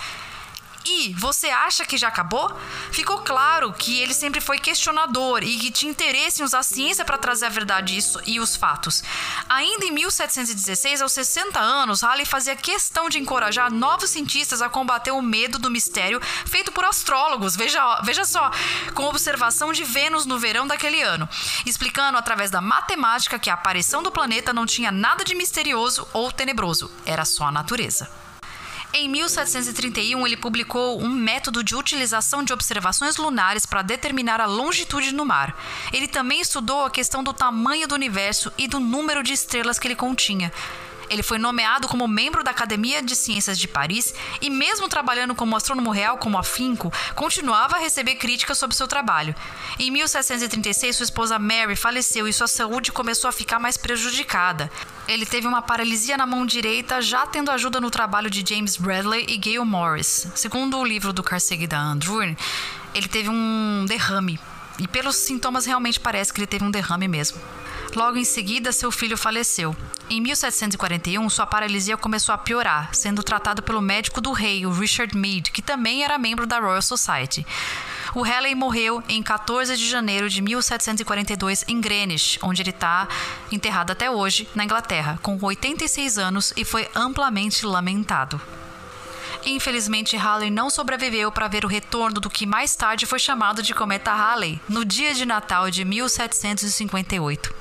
[0.85, 2.51] E você acha que já acabou?
[2.91, 7.05] Ficou claro que ele sempre foi questionador e que tinha interesse em usar a ciência
[7.05, 9.03] para trazer a verdade e os fatos.
[9.49, 15.11] Ainda em 1716, aos 60 anos, Halley fazia questão de encorajar novos cientistas a combater
[15.11, 17.55] o medo do mistério feito por astrólogos.
[17.57, 18.51] Veja, veja só,
[18.95, 21.29] com observação de Vênus no verão daquele ano,
[21.67, 26.33] explicando através da matemática que a aparição do planeta não tinha nada de misterioso ou
[26.33, 28.30] tenebroso, era só a natureza.
[28.93, 35.15] Em 1731, ele publicou um método de utilização de observações lunares para determinar a longitude
[35.15, 35.57] no mar.
[35.93, 39.87] Ele também estudou a questão do tamanho do universo e do número de estrelas que
[39.87, 40.53] ele continha.
[41.11, 45.57] Ele foi nomeado como membro da Academia de Ciências de Paris e, mesmo trabalhando como
[45.57, 49.35] astrônomo real como afinco, continuava a receber críticas sobre seu trabalho.
[49.77, 54.71] Em 1736, sua esposa Mary faleceu e sua saúde começou a ficar mais prejudicada.
[55.09, 59.27] Ele teve uma paralisia na mão direita, já tendo ajuda no trabalho de James Bradley
[59.29, 60.29] e Gail Morris.
[60.37, 62.23] Segundo o livro do Carnegie da Andrew,
[62.95, 64.39] ele teve um derrame.
[64.79, 67.41] E pelos sintomas realmente parece que ele teve um derrame mesmo.
[67.95, 69.75] Logo em seguida, seu filho faleceu.
[70.09, 75.17] Em 1741, sua paralisia começou a piorar, sendo tratado pelo médico do rei, o Richard
[75.17, 77.45] Meade, que também era membro da Royal Society.
[78.15, 83.09] O Halley morreu em 14 de janeiro de 1742 em Greenwich, onde ele está
[83.51, 88.41] enterrado até hoje, na Inglaterra, com 86 anos e foi amplamente lamentado.
[89.45, 93.75] Infelizmente, Halley não sobreviveu para ver o retorno do que mais tarde foi chamado de
[93.75, 97.55] cometa Halley, no dia de Natal de 1758.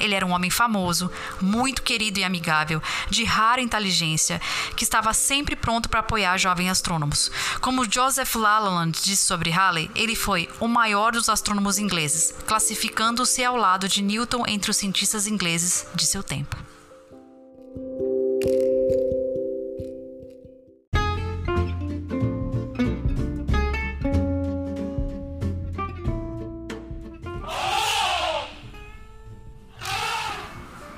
[0.00, 4.40] Ele era um homem famoso, muito querido e amigável, de rara inteligência,
[4.76, 7.30] que estava sempre pronto para apoiar jovens astrônomos.
[7.60, 13.56] Como Joseph Lalland disse sobre Halley, ele foi o maior dos astrônomos ingleses, classificando-se ao
[13.56, 16.56] lado de Newton entre os cientistas ingleses de seu tempo.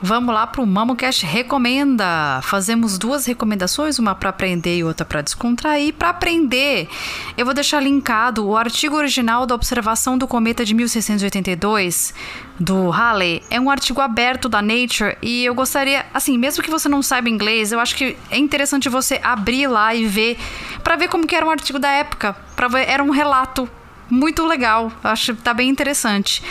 [0.09, 2.41] Vamos lá para o MamoCast Recomenda.
[2.41, 5.93] Fazemos duas recomendações, uma para aprender e outra para descontrair.
[5.93, 6.89] Para aprender,
[7.37, 12.15] eu vou deixar linkado o artigo original da observação do cometa de 1682
[12.57, 13.43] do Halley.
[13.51, 17.29] É um artigo aberto da Nature e eu gostaria, assim, mesmo que você não saiba
[17.29, 20.39] inglês, eu acho que é interessante você abrir lá e ver
[20.85, 23.69] para ver como que era um artigo da época, para ver era um relato
[24.09, 24.93] muito legal.
[25.03, 26.45] Acho que tá bem interessante.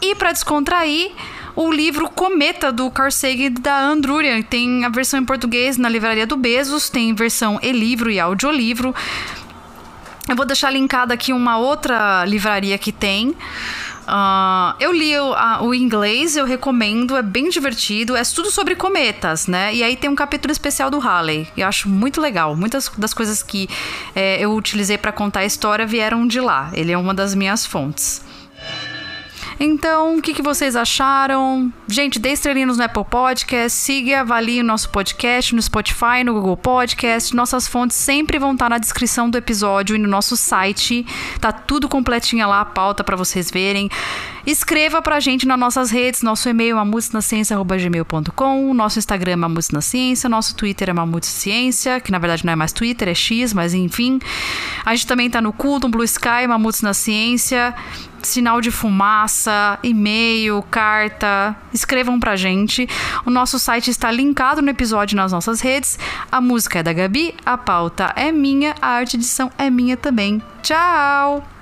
[0.00, 1.12] E para descontrair,
[1.56, 4.42] o livro Cometa do Carl Sagan da Andrurian.
[4.42, 8.94] Tem a versão em português na livraria do Bezos, tem versão e-livro e audiolivro.
[10.28, 13.36] Eu vou deixar linkada aqui uma outra livraria que tem.
[14.04, 18.74] Uh, eu li o, a, o, inglês, eu recomendo, é bem divertido, é tudo sobre
[18.74, 19.74] cometas, né?
[19.74, 22.54] E aí tem um capítulo especial do Halley, eu acho muito legal.
[22.54, 23.66] Muitas das coisas que
[24.14, 27.64] é, eu utilizei para contar a história vieram de lá, ele é uma das minhas
[27.64, 28.22] fontes.
[29.58, 31.72] Então, o que, que vocês acharam?
[31.88, 36.34] Gente, dê estrelinhas no Apple Podcast, siga e avalie o nosso podcast no Spotify, no
[36.34, 37.34] Google Podcast.
[37.34, 41.06] Nossas fontes sempre vão estar na descrição do episódio e no nosso site.
[41.40, 43.88] Tá tudo completinha lá, a pauta para vocês verem.
[44.46, 49.80] Escreva pra gente nas nossas redes, nosso e-mail é mamutesnaciencia.gmail.com, nosso Instagram é Mamutes na
[49.80, 53.54] Ciência, nosso Twitter é Mamutes Ciência, que na verdade não é mais Twitter, é X,
[53.54, 54.18] mas enfim.
[54.84, 57.74] A gente também tá no Culto, Blue Sky, Mamutes na Ciência
[58.26, 62.88] sinal de fumaça, e-mail, carta, escrevam pra gente.
[63.24, 65.98] O nosso site está linkado no episódio nas nossas redes.
[66.30, 70.42] A música é da Gabi, a pauta é minha, a arte edição é minha também.
[70.62, 71.53] Tchau!